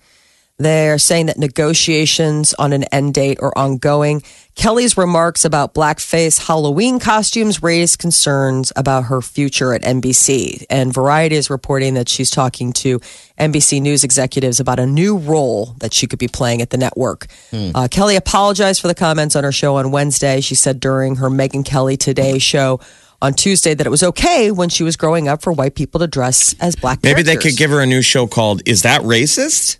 They're 0.63 0.97
saying 0.97 1.27
that 1.27 1.37
negotiations 1.37 2.53
on 2.55 2.73
an 2.73 2.83
end 2.85 3.13
date 3.13 3.39
are 3.41 3.53
ongoing. 3.55 4.23
Kelly's 4.55 4.97
remarks 4.97 5.45
about 5.45 5.73
blackface 5.73 6.47
Halloween 6.47 6.99
costumes 6.99 7.63
raised 7.63 7.99
concerns 7.99 8.71
about 8.75 9.05
her 9.05 9.21
future 9.21 9.73
at 9.73 9.81
NBC. 9.81 10.65
And 10.69 10.93
Variety 10.93 11.35
is 11.35 11.49
reporting 11.49 11.95
that 11.95 12.07
she's 12.07 12.29
talking 12.29 12.71
to 12.73 12.99
NBC 13.39 13.81
News 13.81 14.03
executives 14.03 14.59
about 14.59 14.79
a 14.79 14.85
new 14.85 15.17
role 15.17 15.75
that 15.79 15.93
she 15.93 16.05
could 16.05 16.19
be 16.19 16.27
playing 16.27 16.61
at 16.61 16.69
the 16.69 16.77
network. 16.77 17.27
Uh, 17.51 17.87
Kelly 17.89 18.15
apologized 18.15 18.79
for 18.81 18.87
the 18.87 18.95
comments 18.95 19.35
on 19.35 19.43
her 19.43 19.51
show 19.51 19.77
on 19.77 19.91
Wednesday. 19.91 20.39
She 20.41 20.55
said 20.55 20.79
during 20.79 21.15
her 21.17 21.29
Megyn 21.29 21.65
Kelly 21.65 21.97
Today 21.97 22.37
show 22.37 22.79
on 23.23 23.33
Tuesday 23.33 23.73
that 23.73 23.87
it 23.87 23.89
was 23.89 24.03
okay 24.03 24.51
when 24.51 24.69
she 24.69 24.83
was 24.83 24.97
growing 24.97 25.27
up 25.27 25.41
for 25.41 25.51
white 25.53 25.75
people 25.75 25.99
to 26.01 26.07
dress 26.07 26.53
as 26.59 26.75
black 26.75 27.01
Maybe 27.03 27.21
they 27.23 27.37
could 27.37 27.55
give 27.55 27.71
her 27.71 27.79
a 27.79 27.85
new 27.85 28.01
show 28.01 28.27
called 28.27 28.61
"Is 28.65 28.81
That 28.81 29.01
Racist?" 29.01 29.77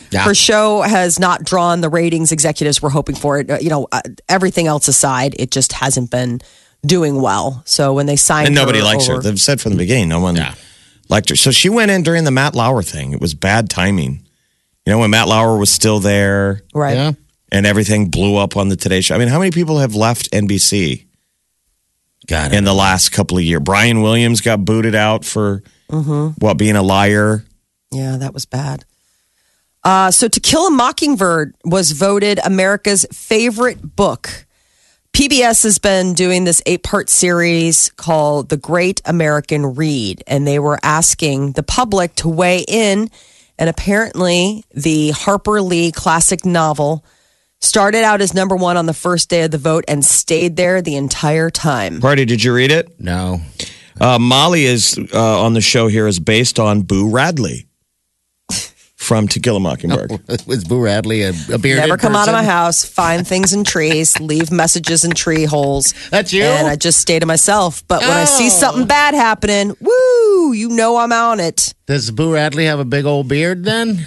Yeah. 0.10 0.24
her 0.24 0.34
show 0.36 0.82
has 0.82 1.20
not 1.20 1.46
drawn 1.46 1.80
the 1.80 1.88
ratings 1.88 2.34
executives 2.34 2.82
were 2.82 2.90
hoping 2.90 3.16
for 3.16 3.40
it. 3.40 3.50
Uh, 3.50 3.60
You 3.62 3.70
know, 3.70 3.88
uh, 3.94 4.02
everything 4.28 4.68
else 4.68 4.90
aside, 4.90 5.36
it 5.40 5.52
just 5.52 5.72
hasn't 5.72 6.12
been 6.12 6.42
doing 6.86 7.22
well. 7.22 7.62
So 7.66 7.94
when 7.94 8.08
they 8.08 8.18
signed 8.18 8.48
And 8.48 8.56
nobody 8.56 8.80
her 8.80 8.84
likes 8.86 9.08
her. 9.08 9.22
They've 9.22 9.40
said 9.40 9.62
from 9.62 9.72
the 9.72 9.78
beginning, 9.78 10.10
no 10.10 10.20
one 10.20 10.38
liked 11.08 11.30
her. 11.30 11.38
So 11.38 11.52
she 11.52 11.70
went 11.70 11.92
in 11.92 12.04
during 12.04 12.26
the 12.26 12.32
Matt 12.32 12.56
Lauer 12.56 12.84
thing. 12.84 13.14
It 13.14 13.22
was 13.22 13.34
bad 13.34 13.70
timing. 13.70 14.26
You 14.86 14.92
know, 14.92 15.00
when 15.00 15.12
Matt 15.12 15.30
Lauer 15.30 15.58
was 15.58 15.70
still 15.70 16.00
there 16.02 16.62
right? 16.74 16.96
Yeah. 16.98 17.12
and 17.52 17.66
everything 17.66 18.10
blew 18.10 18.36
up 18.36 18.58
on 18.58 18.68
the 18.68 18.76
Today 18.76 19.00
Show. 19.00 19.16
I 19.16 19.18
mean, 19.18 19.30
how 19.30 19.40
many 19.40 19.52
people 19.52 19.78
have 19.80 19.96
left 19.96 20.30
NBC 20.32 21.06
Got 22.28 22.52
it. 22.52 22.58
in 22.58 22.64
the 22.66 22.74
last 22.74 23.10
couple 23.14 23.38
of 23.38 23.44
years? 23.46 23.62
Brian 23.64 24.02
Williams 24.02 24.42
got 24.42 24.66
booted 24.66 24.96
out 24.96 25.24
for 25.24 25.64
what 25.88 26.58
being 26.58 26.76
a 26.76 26.84
liar. 26.84 27.46
Yeah, 27.92 28.18
that 28.18 28.34
was 28.34 28.46
bad. 28.46 28.86
Uh, 29.84 30.12
so, 30.12 30.28
To 30.28 30.40
Kill 30.40 30.68
a 30.68 30.72
Mockingbird 30.72 31.56
was 31.66 31.92
voted 31.92 32.40
America's 32.44 33.06
favorite 33.12 33.96
book. 33.96 34.46
PBS 35.14 35.64
has 35.64 35.78
been 35.78 36.14
doing 36.14 36.46
this 36.46 36.62
eight 36.66 36.84
part 36.84 37.10
series 37.10 37.90
called 37.92 38.50
The 38.50 38.58
Great 38.58 39.02
American 39.06 39.76
Read, 39.76 40.24
and 40.28 40.48
they 40.48 40.60
were 40.60 40.80
asking 40.84 41.54
the 41.54 41.64
public 41.64 42.16
to 42.16 42.30
weigh 42.30 42.64
in. 42.68 43.10
And 43.58 43.70
apparently, 43.70 44.64
the 44.74 45.12
Harper 45.12 45.62
Lee 45.62 45.92
classic 45.92 46.46
novel 46.46 47.04
started 47.60 48.04
out 48.04 48.22
as 48.22 48.34
number 48.34 48.56
one 48.56 48.78
on 48.78 48.86
the 48.86 48.94
first 48.94 49.30
day 49.30 49.44
of 49.44 49.52
the 49.52 49.58
vote 49.58 49.84
and 49.88 50.04
stayed 50.04 50.56
there 50.56 50.82
the 50.82 50.96
entire 50.96 51.50
time. 51.50 52.00
Party, 52.02 52.26
did 52.26 52.44
you 52.44 52.54
read 52.54 52.72
it? 52.72 53.00
No. 53.00 53.42
Uh, 54.00 54.18
Molly 54.18 54.66
is 54.66 54.98
uh, 55.14 55.42
on 55.44 55.54
the 55.54 55.62
show 55.62 55.88
here 55.88 56.08
is 56.08 56.20
based 56.20 56.60
on 56.60 56.82
Boo 56.82 57.10
Radley 57.10 57.68
from 59.02 59.28
To 59.30 59.40
Kill 59.40 59.58
a 59.58 59.60
Mockingbird. 59.60 60.12
Was 60.48 60.64
Boo 60.64 60.80
Radley 60.80 61.24
a, 61.24 61.30
a 61.52 61.58
bearded 61.58 61.82
Never 61.88 61.98
come 61.98 62.16
out 62.16 62.28
of 62.30 62.34
my 62.34 62.44
house, 62.44 62.86
find 62.86 63.28
things 63.28 63.52
in 63.52 63.64
trees, 63.64 64.20
leave 64.22 64.52
messages 64.52 65.04
in 65.04 65.12
tree 65.12 65.44
holes. 65.46 65.94
That's 66.12 66.32
you? 66.32 66.44
And 66.44 66.68
I 66.68 66.76
just 66.76 67.00
stay 67.00 67.18
to 67.20 67.26
myself. 67.26 67.84
But 67.88 68.02
when 68.02 68.12
I 68.12 68.26
see 68.26 68.46
Oh. 68.46 68.50
something 68.50 68.86
bad 68.86 69.14
happening, 69.16 69.76
woo, 69.82 70.54
you 70.54 70.70
know 70.70 70.98
I'm 70.98 71.12
on 71.12 71.40
it. 71.40 71.74
Does 71.88 72.12
Boo 72.12 72.34
Radley 72.34 72.66
have 72.66 72.80
a 72.80 72.86
big 72.86 73.06
old 73.06 73.28
beard 73.28 73.64
then? 73.64 74.06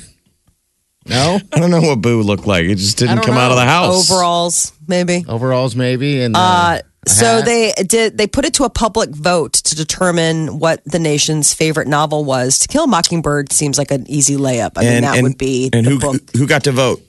No? 1.06 1.38
I 1.52 1.58
don't 1.58 1.70
know 1.70 1.82
what 1.82 2.00
Boo 2.00 2.22
looked 2.22 2.46
like. 2.46 2.64
It 2.66 2.76
just 2.76 2.96
didn't 2.96 3.16
don't 3.16 3.26
come 3.26 3.36
out 3.36 3.50
of 3.50 3.56
the 3.56 3.64
house. 3.66 4.10
Overalls, 4.10 4.72
maybe. 4.86 5.24
Overalls, 5.28 5.74
maybe? 5.76 6.22
And 6.22 6.34
uh, 6.36 6.38
Uh, 6.38 6.78
a 6.78 6.82
so 7.08 7.42
they 7.42 7.72
did. 7.86 8.16
They 8.18 8.26
put 8.26 8.44
it 8.44 8.54
to 8.54 8.64
a 8.64 8.70
public 8.70 9.10
vote 9.10 9.52
to 9.54 9.74
determine 9.74 10.58
what 10.58 10.82
the 10.84 10.98
nation's 10.98 11.52
favorite 11.54 11.88
novel 11.88 12.24
was. 12.24 12.58
To 12.60 12.68
Kill 12.68 12.84
a 12.84 12.86
Mockingbird 12.86 13.52
seems 13.52 13.78
like 13.78 13.90
an 13.90 14.08
easy 14.10 14.36
layup. 14.36 14.72
I 14.76 14.84
mean, 14.84 15.02
that 15.02 15.22
would 15.22 15.38
be 15.38 15.70
and 15.72 15.86
the 15.86 15.90
who 15.90 15.98
book. 15.98 16.20
who 16.36 16.46
got 16.46 16.64
to 16.64 16.72
vote? 16.72 17.00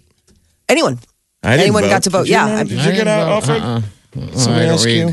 Anyone, 0.70 1.00
I 1.44 1.52
didn't 1.52 1.62
anyone 1.62 1.84
vote. 1.84 1.90
got 1.90 2.04
to 2.04 2.10
vote? 2.10 2.24
Did 2.24 2.30
you 2.30 2.34
Yeah, 2.36 2.46
know? 2.48 2.56
I- 2.58 2.64
Did 2.64 2.86
you 2.86 2.92
get 2.94 3.08
out, 3.08 3.44
vote. 3.44 3.50
Alfred? 3.52 3.62
Uh-uh. 3.64 3.82
Somebody 4.38 4.64
I 4.64 4.66
don't 4.68 4.74
ask 4.76 4.86
read. 4.86 4.98
you? 4.98 5.08
I 5.08 5.12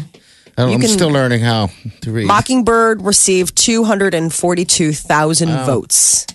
don't, 0.62 0.68
You 0.70 0.74
I'm 0.76 0.80
can- 0.80 0.90
still 0.90 1.10
learning 1.10 1.40
how 1.40 1.70
to 2.02 2.12
read. 2.12 2.26
Mockingbird 2.26 3.02
received 3.02 3.56
242,000 3.56 5.48
votes. 5.66 6.26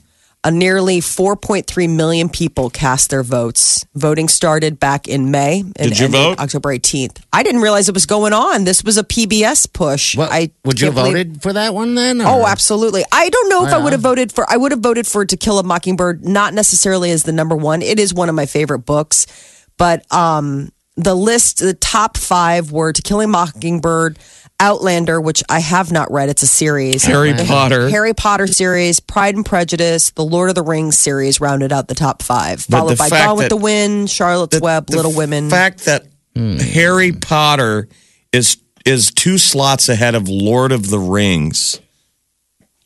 A 0.47 0.51
nearly 0.51 1.01
4.3 1.01 1.93
million 1.93 2.29
people 2.29 2.69
cast 2.69 3.09
their 3.09 3.21
votes. 3.21 3.85
Voting 3.95 4.29
started 4.29 4.79
back 4.79 5.05
in 5.09 5.29
May 5.29 5.59
and 5.59 5.75
Did 5.75 5.99
you 5.99 6.07
vote? 6.07 6.39
October 6.39 6.69
18th. 6.69 7.21
I 7.33 7.43
didn't 7.43 7.59
realize 7.59 7.89
it 7.89 7.93
was 7.93 8.05
going 8.05 8.31
on. 8.31 8.63
This 8.63 8.81
was 8.81 8.97
a 8.97 9.03
PBS 9.03 9.73
push. 9.73 10.15
What, 10.15 10.31
I 10.31 10.51
would 10.63 10.79
you 10.79 10.85
have 10.85 10.95
believe- 10.95 11.11
voted 11.11 11.41
for 11.41 11.51
that 11.51 11.73
one 11.73 11.95
then? 11.95 12.21
Oh, 12.21 12.45
absolutely. 12.47 13.03
I 13.11 13.27
don't 13.27 13.49
know 13.49 13.65
if 13.65 13.73
I 13.73 13.77
would 13.77 13.91
have 13.91 13.99
voted 14.01 14.31
for. 14.31 14.49
I 14.49 14.55
would 14.55 14.71
have 14.71 14.79
voted 14.79 15.05
for 15.05 15.25
To 15.25 15.35
Kill 15.35 15.59
a 15.59 15.63
Mockingbird, 15.63 16.23
not 16.25 16.53
necessarily 16.53 17.11
as 17.11 17.23
the 17.23 17.33
number 17.33 17.57
one. 17.57 17.81
It 17.81 17.99
is 17.99 18.13
one 18.13 18.29
of 18.29 18.35
my 18.35 18.45
favorite 18.45 18.85
books, 18.85 19.27
but 19.75 20.09
um, 20.13 20.71
the 20.95 21.13
list, 21.13 21.57
the 21.59 21.73
top 21.73 22.15
five 22.15 22.71
were 22.71 22.93
To 22.93 23.01
Kill 23.01 23.19
a 23.19 23.27
Mockingbird, 23.27 24.17
Outlander, 24.59 25.21
which 25.21 25.43
I 25.49 25.59
have 25.59 25.91
not 25.91 26.11
read. 26.11 26.29
It's 26.29 26.41
a 26.41 26.47
series. 26.47 27.03
Harry 27.03 27.33
Potter. 27.33 27.89
Harry 27.89 28.13
Potter 28.13 28.47
series, 28.47 28.99
Pride 28.99 29.35
and 29.35 29.45
Prejudice, 29.45 30.09
the 30.11 30.25
Lord 30.25 30.49
of 30.49 30.55
the 30.55 30.63
Rings 30.63 30.97
series 30.97 31.39
rounded 31.39 31.71
out 31.71 31.87
the 31.87 31.95
top 31.95 32.23
five, 32.23 32.65
But 32.67 32.79
followed 32.79 32.97
by 32.97 33.09
Gone 33.09 33.37
with 33.37 33.49
the 33.49 33.57
Wind, 33.57 34.09
Charlotte's 34.09 34.57
The- 34.57 34.63
Web, 34.63 34.87
the 34.87 34.95
Little 34.95 35.13
Women. 35.13 35.45
The 35.49 35.55
fact 35.55 35.85
that 35.85 36.07
hmm. 36.35 36.57
Harry 36.57 37.11
Potter 37.11 37.87
is 38.33 38.57
is 38.85 39.11
two 39.11 39.37
slots 39.37 39.89
ahead 39.89 40.15
of 40.15 40.29
Lord 40.29 40.71
of 40.71 40.89
the 40.89 40.99
Rings 40.99 41.79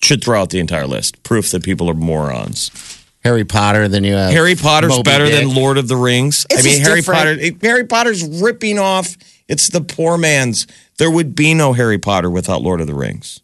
should 0.02 0.24
throw 0.24 0.42
out 0.42 0.50
the 0.50 0.60
entire 0.60 0.88
list. 0.88 1.22
Proof 1.24 1.52
that 1.52 1.64
people 1.64 1.90
are 1.90 1.94
morons. 1.94 2.72
Harry 3.24 3.46
Potter, 3.46 3.88
than 3.88 4.04
you 4.04 4.14
have 4.14 4.32
Harry 4.32 4.56
Potter's 4.56 4.90
Moby 4.90 5.04
better 5.04 5.28
Dick. 5.28 5.46
than 5.46 5.54
Lord 5.54 5.78
of 5.78 5.88
the 5.88 5.96
Rings. 5.96 6.46
It's 6.50 6.66
I 6.66 6.68
mean, 6.68 6.82
Harry 6.82 7.02
different. 7.02 7.40
Potter. 7.40 7.58
Harry 7.62 7.86
Potter's 7.86 8.42
ripping 8.42 8.80
off. 8.80 9.16
It's 9.52 9.68
the 9.70 9.82
poor 9.82 10.18
man's. 10.18 10.66
There 10.98 11.12
would 11.12 11.36
be 11.36 11.54
no 11.54 11.74
Harry 11.74 12.00
Potter 12.00 12.30
without 12.30 12.62
Lord 12.62 12.80
of 12.82 12.88
the 12.88 12.96
Rings. 12.96 13.42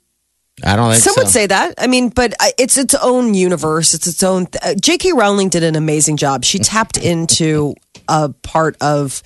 I 0.63 0.75
don't 0.75 0.89
think 0.91 1.03
Some 1.03 1.13
so. 1.13 1.21
would 1.21 1.29
say 1.29 1.45
that. 1.47 1.75
I 1.77 1.85
mean, 1.87 2.09
but 2.09 2.33
it's 2.57 2.77
its 2.77 2.95
own 2.95 3.33
universe. 3.35 3.93
It's 3.93 4.07
its 4.07 4.23
own. 4.23 4.47
Uh, 4.63 4.73
J.K. 4.81 5.11
Rowling 5.13 5.49
did 5.49 5.63
an 5.63 5.75
amazing 5.75 6.17
job. 6.17 6.43
She 6.45 6.57
tapped 6.59 6.97
into 7.11 7.75
a 8.07 8.29
part 8.29 8.75
of 8.81 9.21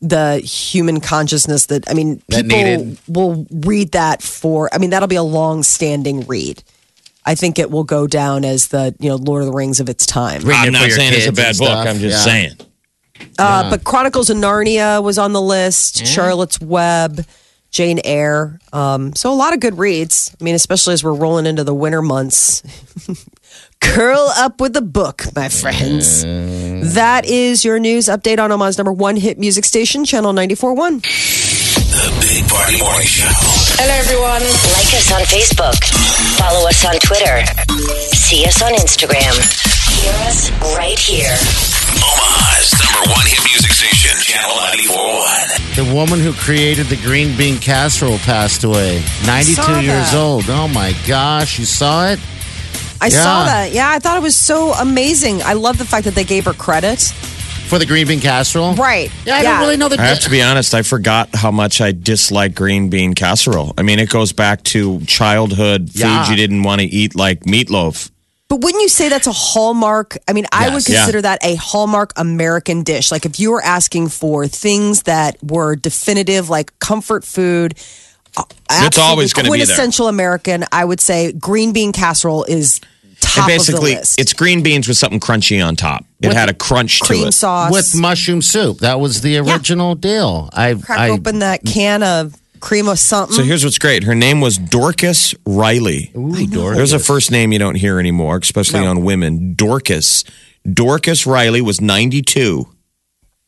the 0.00 0.38
human 0.38 1.00
consciousness 1.00 1.66
that 1.66 1.88
I 1.88 1.94
mean, 1.94 2.22
people 2.30 2.48
needed. 2.58 2.98
will 3.06 3.46
read 3.50 3.92
that 3.92 4.22
for. 4.22 4.68
I 4.74 4.78
mean, 4.78 4.90
that'll 4.90 5.08
be 5.08 5.14
a 5.16 5.22
long-standing 5.22 6.26
read. 6.26 6.62
I 7.26 7.34
think 7.36 7.58
it 7.58 7.70
will 7.70 7.84
go 7.84 8.06
down 8.06 8.44
as 8.44 8.68
the 8.68 8.94
you 8.98 9.08
know 9.10 9.16
Lord 9.16 9.42
of 9.42 9.46
the 9.46 9.54
Rings 9.54 9.78
of 9.80 9.88
its 9.88 10.04
time. 10.06 10.40
Reading 10.42 10.54
I'm 10.54 10.68
it 10.68 10.72
not 10.72 10.88
your 10.88 10.96
saying 10.96 11.12
it's 11.14 11.26
a 11.26 11.32
bad 11.32 11.50
and 11.50 11.58
book. 11.58 11.68
stuff. 11.68 11.86
I'm 11.86 11.98
just 11.98 12.26
Yeah. 12.26 12.32
saying. 12.32 12.52
Uh, 13.38 13.70
But 13.70 13.84
Chronicles 13.84 14.30
of 14.30 14.36
Narnia 14.36 15.02
was 15.02 15.18
on 15.18 15.32
the 15.32 15.40
list. 15.42 16.06
Charlotte's 16.06 16.60
Web, 16.60 17.24
Jane 17.70 18.00
Eyre. 18.04 18.58
Um, 18.72 19.14
so 19.14 19.32
a 19.32 19.34
lot 19.34 19.52
of 19.54 19.60
good 19.60 19.78
reads. 19.78 20.34
I 20.40 20.44
mean, 20.44 20.54
especially 20.54 20.94
as 20.94 21.02
we're 21.04 21.14
rolling 21.14 21.46
into 21.46 21.64
the 21.64 21.74
winter 21.74 22.02
months. 22.02 22.62
Curl 23.80 24.32
up 24.36 24.60
with 24.60 24.74
a 24.76 24.80
book, 24.82 25.24
my 25.36 25.48
friends. 25.48 26.22
That 26.94 27.26
is 27.26 27.64
your 27.64 27.78
news 27.78 28.06
update 28.06 28.38
on 28.38 28.50
Omaha's 28.50 28.78
number 28.78 28.92
one 28.92 29.16
hit 29.16 29.38
music 29.38 29.64
station, 29.64 30.04
Channel 30.04 30.32
94.1. 30.32 31.02
The 31.02 32.10
Big 32.20 32.48
Party 32.48 32.78
Morning 32.78 33.06
Show. 33.06 33.28
Hello, 33.76 33.94
everyone. 33.94 34.42
Like 34.72 34.94
us 34.94 35.12
on 35.12 35.20
Facebook. 35.28 35.76
Follow 36.38 36.66
us 36.66 36.84
on 36.84 36.94
Twitter. 37.00 37.44
See 38.16 38.46
us 38.46 38.62
on 38.62 38.72
Instagram. 38.72 39.34
Hear 40.02 40.14
us 40.26 40.50
right 40.76 40.98
here. 40.98 41.36
Omaha's 42.04 42.72
number 42.82 43.10
one 43.12 43.26
hit 43.26 43.40
music 43.44 43.72
station. 43.72 44.18
Channel 44.20 44.50
94.1. 44.88 45.76
The 45.76 45.94
woman 45.94 46.20
who 46.20 46.32
created 46.32 46.86
the 46.86 46.96
green 46.96 47.36
bean 47.36 47.58
casserole 47.58 48.18
passed 48.18 48.64
away. 48.64 49.02
92 49.26 49.62
years 49.80 50.10
that. 50.12 50.14
old. 50.14 50.44
Oh 50.48 50.68
my 50.68 50.94
gosh, 51.06 51.58
you 51.58 51.64
saw 51.64 52.08
it? 52.10 52.20
I 53.00 53.08
saw 53.08 53.44
that. 53.44 53.72
Yeah, 53.72 53.90
I 53.90 53.98
thought 53.98 54.16
it 54.16 54.22
was 54.22 54.36
so 54.36 54.72
amazing. 54.72 55.42
I 55.42 55.54
love 55.54 55.78
the 55.78 55.84
fact 55.84 56.04
that 56.04 56.14
they 56.14 56.24
gave 56.24 56.44
her 56.46 56.52
credit. 56.54 57.00
For 57.68 57.78
the 57.78 57.86
green 57.86 58.06
bean 58.06 58.20
casserole? 58.20 58.74
Right. 58.74 59.10
Yeah, 59.26 59.36
I 59.36 59.42
Yeah. 59.42 59.50
don't 59.52 59.60
really 59.60 59.76
know 59.76 59.88
the 59.88 60.00
I 60.00 60.04
have 60.04 60.20
to 60.20 60.30
be 60.30 60.42
honest, 60.42 60.74
I 60.74 60.82
forgot 60.82 61.30
how 61.34 61.50
much 61.50 61.80
I 61.80 61.92
dislike 61.92 62.54
green 62.54 62.88
bean 62.90 63.14
casserole. 63.14 63.74
I 63.76 63.82
mean, 63.82 63.98
it 63.98 64.10
goes 64.10 64.32
back 64.32 64.62
to 64.64 65.00
childhood 65.06 65.88
foods 65.90 65.96
Yeah. 66.00 66.28
you 66.30 66.36
didn't 66.36 66.62
want 66.62 66.82
to 66.82 66.86
eat, 66.86 67.14
like 67.16 67.40
meatloaf. 67.44 68.10
But 68.48 68.60
wouldn't 68.60 68.82
you 68.82 68.88
say 68.88 69.08
that's 69.08 69.26
a 69.26 69.32
hallmark? 69.32 70.18
I 70.28 70.32
mean, 70.32 70.46
I 70.52 70.66
Yes. 70.66 70.74
would 70.74 70.88
Yeah. 70.88 70.98
consider 70.98 71.22
that 71.22 71.38
a 71.42 71.54
hallmark 71.56 72.12
American 72.16 72.82
dish. 72.82 73.10
Like 73.10 73.24
if 73.24 73.40
you 73.40 73.50
were 73.50 73.64
asking 73.64 74.08
for 74.10 74.46
things 74.46 75.02
that 75.04 75.36
were 75.42 75.76
definitive, 75.76 76.50
like 76.50 76.78
comfort 76.78 77.24
food, 77.24 77.74
uh, 78.36 78.42
It's 78.70 78.98
always 78.98 79.32
gonna 79.32 79.50
be 79.50 79.58
there. 79.58 79.66
quintessential 79.66 80.08
American. 80.08 80.64
I 80.72 80.84
would 80.84 81.00
say 81.00 81.32
green 81.32 81.72
bean 81.72 81.92
casserole 81.92 82.44
is 82.44 82.80
top 83.20 83.38
and 83.38 83.46
basically, 83.46 83.92
of 83.92 83.96
the 83.96 84.00
list. 84.00 84.20
it's 84.20 84.32
green 84.34 84.62
beans 84.62 84.86
with 84.88 84.98
something 84.98 85.20
crunchy 85.20 85.64
on 85.66 85.74
top. 85.74 86.04
It 86.20 86.28
With 86.28 86.36
had 86.36 86.50
a 86.50 86.54
crunch 86.54 86.98
to 87.00 87.04
cream 87.06 87.28
it. 87.28 87.32
sauce. 87.32 87.72
with 87.72 87.94
mushroom 87.94 88.42
soup. 88.42 88.80
That 88.80 89.00
was 89.00 89.22
the 89.22 89.38
original 89.38 89.94
deal. 89.94 90.50
I 90.52 90.74
crack 90.74 90.98
I, 90.98 91.08
open 91.10 91.38
that 91.38 91.64
can 91.64 92.02
of 92.02 92.34
cream 92.64 92.88
of 92.88 92.98
something. 92.98 93.36
So 93.36 93.42
here's 93.44 93.62
what's 93.64 93.78
great. 93.78 94.04
Her 94.04 94.14
name 94.14 94.40
was 94.40 94.56
Dorcas 94.58 95.34
Reilly. 95.46 96.10
Ooh, 96.16 96.46
Dorcas. 96.46 96.76
There's 96.76 96.92
a 96.92 96.98
first 96.98 97.30
name 97.30 97.52
you 97.52 97.58
don't 97.58 97.74
hear 97.76 97.98
anymore, 98.00 98.38
especially 98.42 98.80
No. 98.80 98.86
on 98.90 99.04
women. 99.04 99.54
Dorcas. 99.54 100.24
Dorcas 100.70 101.26
Reilly 101.26 101.60
was 101.60 101.80
92 101.80 102.66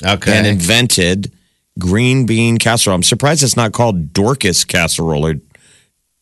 Okay. 0.05 0.37
and 0.37 0.47
invented 0.47 1.33
green 1.79 2.27
bean 2.27 2.59
casserole. 2.59 2.95
I'm 2.97 3.03
surprised 3.03 3.43
it's 3.43 3.57
not 3.57 3.73
called 3.73 4.13
Dorcas 4.13 4.65
casserole 4.65 5.27
or 5.27 5.35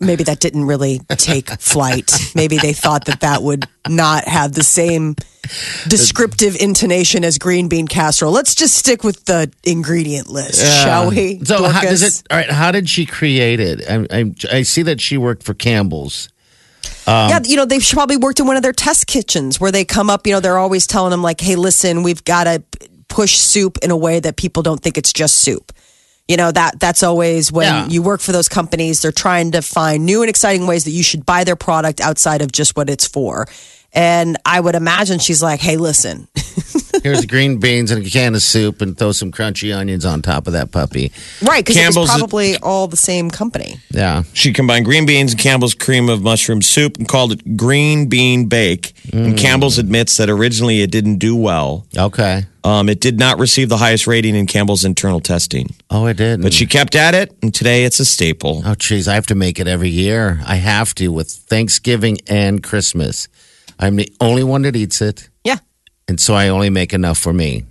Maybe 0.04 0.24
that 0.24 0.40
didn't 0.40 0.64
really 0.64 1.00
take 1.16 1.50
flight. 1.60 2.12
Maybe 2.34 2.58
they 2.58 2.72
thought 2.72 3.06
that 3.06 3.20
that 3.20 3.42
would 3.42 3.66
not 3.88 4.24
have 4.28 4.52
the 4.52 4.62
same 4.62 5.16
descriptive 5.88 6.56
intonation 6.56 7.24
as 7.24 7.38
green 7.38 7.68
bean 7.68 7.86
casserole. 7.86 8.32
Let's 8.32 8.54
just 8.54 8.76
stick 8.76 9.04
with 9.04 9.24
the 9.24 9.52
ingredient 9.62 10.28
list, 10.28 10.60
shall 10.82 11.10
we? 11.10 11.44
So 11.44 11.64
how 11.64 11.82
does 11.82 12.00
Dorcas? 12.00 12.20
it? 12.20 12.26
All 12.30 12.38
right. 12.38 12.50
How 12.50 12.72
did 12.72 12.88
she 12.88 13.06
create 13.06 13.60
it? 13.60 13.82
I, 13.88 14.06
I, 14.10 14.58
I 14.58 14.62
see 14.62 14.82
that 14.82 15.00
she 15.00 15.18
worked 15.18 15.42
for 15.42 15.54
Campbell's. 15.54 16.28
Um, 17.06 17.28
yeah, 17.28 17.40
you 17.44 17.56
know, 17.56 17.64
they've 17.64 17.86
probably 17.86 18.16
worked 18.16 18.40
in 18.40 18.46
one 18.46 18.56
of 18.56 18.62
their 18.62 18.72
test 18.72 19.06
kitchens 19.06 19.60
where 19.60 19.70
they 19.70 19.84
come 19.84 20.08
up, 20.08 20.26
you 20.26 20.32
know, 20.32 20.40
they're 20.40 20.58
always 20.58 20.86
telling 20.86 21.10
them, 21.10 21.22
like, 21.22 21.40
hey, 21.40 21.56
listen, 21.56 22.02
we've 22.02 22.24
got 22.24 22.44
to 22.44 22.62
push 23.08 23.36
soup 23.36 23.78
in 23.82 23.90
a 23.90 23.96
way 23.96 24.20
that 24.20 24.36
people 24.36 24.62
don't 24.62 24.80
think 24.80 24.96
it's 24.98 25.12
just 25.12 25.36
soup. 25.36 25.70
You 26.28 26.36
know, 26.38 26.50
that 26.52 26.80
that's 26.80 27.02
always 27.02 27.52
when 27.52 27.66
Yeah. 27.66 27.86
you 27.88 28.02
work 28.02 28.20
for 28.22 28.32
those 28.32 28.48
companies, 28.48 29.02
they're 29.02 29.12
trying 29.12 29.50
to 29.52 29.60
find 29.60 30.06
new 30.06 30.22
and 30.22 30.30
exciting 30.30 30.66
ways 30.66 30.84
that 30.84 30.90
you 30.92 31.02
should 31.02 31.26
buy 31.26 31.44
their 31.44 31.56
product 31.56 32.00
outside 32.00 32.40
of 32.40 32.50
just 32.50 32.76
what 32.76 32.88
it's 32.88 33.06
for. 33.06 33.46
And 33.92 34.38
I 34.44 34.58
would 34.58 34.74
imagine 34.74 35.18
she's 35.18 35.42
like, 35.42 35.60
hey, 35.60 35.76
listen, 35.76 36.26
Here's 37.04 37.24
green 37.26 37.58
beans 37.58 37.90
and 37.90 38.04
a 38.04 38.08
can 38.10 38.34
of 38.34 38.40
soup, 38.42 38.80
and 38.80 38.96
throw 38.98 39.12
some 39.12 39.30
crunchy 39.30 39.76
onions 39.76 40.04
on 40.06 40.22
top 40.22 40.46
of 40.46 40.54
that 40.54 40.72
puppy. 40.72 41.12
right, 41.42 41.62
because 41.64 41.76
it 41.76 41.80
was 41.80 41.94
Campbell's- 41.94 42.08
probably 42.10 42.56
all 42.56 42.88
the 42.88 42.96
same 42.96 43.30
company. 43.30 43.76
Yeah. 43.90 44.22
She 44.32 44.52
combined 44.54 44.86
green 44.86 45.04
beans 45.04 45.32
and 45.32 45.40
Campbell's 45.40 45.74
cream 45.74 46.08
of 46.08 46.22
mushroom 46.22 46.62
soup 46.62 46.96
and 46.96 47.06
called 47.06 47.32
it 47.32 47.56
green 47.58 48.08
bean 48.08 48.46
bake. 48.46 48.94
Mm. 49.08 49.26
And 49.26 49.38
Campbell's 49.38 49.76
admits 49.78 50.16
that 50.16 50.30
originally 50.30 50.80
it 50.80 50.90
didn't 50.90 51.18
do 51.18 51.36
well. 51.36 51.86
Okay. 51.96 52.46
Um, 52.64 52.88
it 52.88 53.00
did 53.00 53.18
not 53.18 53.38
receive 53.38 53.68
the 53.68 53.76
highest 53.76 54.06
rating 54.06 54.34
in 54.34 54.46
Campbell's 54.46 54.86
internal 54.86 55.20
testing, 55.20 55.74
Oh, 55.90 56.06
I 56.06 56.14
did. 56.14 56.40
but 56.40 56.54
she 56.54 56.64
kept 56.64 56.94
at 56.94 57.14
it, 57.14 57.36
and 57.42 57.52
today 57.54 57.84
it's 57.84 58.00
a 58.00 58.06
staple. 58.06 58.62
Oh, 58.64 58.74
geez, 58.74 59.06
I 59.06 59.14
have 59.14 59.26
to 59.26 59.34
make 59.34 59.60
it 59.60 59.68
every 59.68 59.90
year. 59.90 60.40
I 60.46 60.54
have 60.56 60.94
to 60.94 61.08
with 61.12 61.28
Thanksgiving 61.30 62.16
and 62.26 62.62
Christmas. 62.62 63.28
I'm 63.78 63.96
the 63.96 64.10
only 64.18 64.44
one 64.44 64.62
that 64.62 64.74
eats 64.76 65.02
it, 65.02 65.24
Yeah. 65.24 65.28
And 66.08 66.20
so 66.20 66.34
I 66.34 66.48
only 66.48 66.70
make 66.70 66.92
enough 66.92 67.18
for 67.18 67.32
me. 67.32 67.64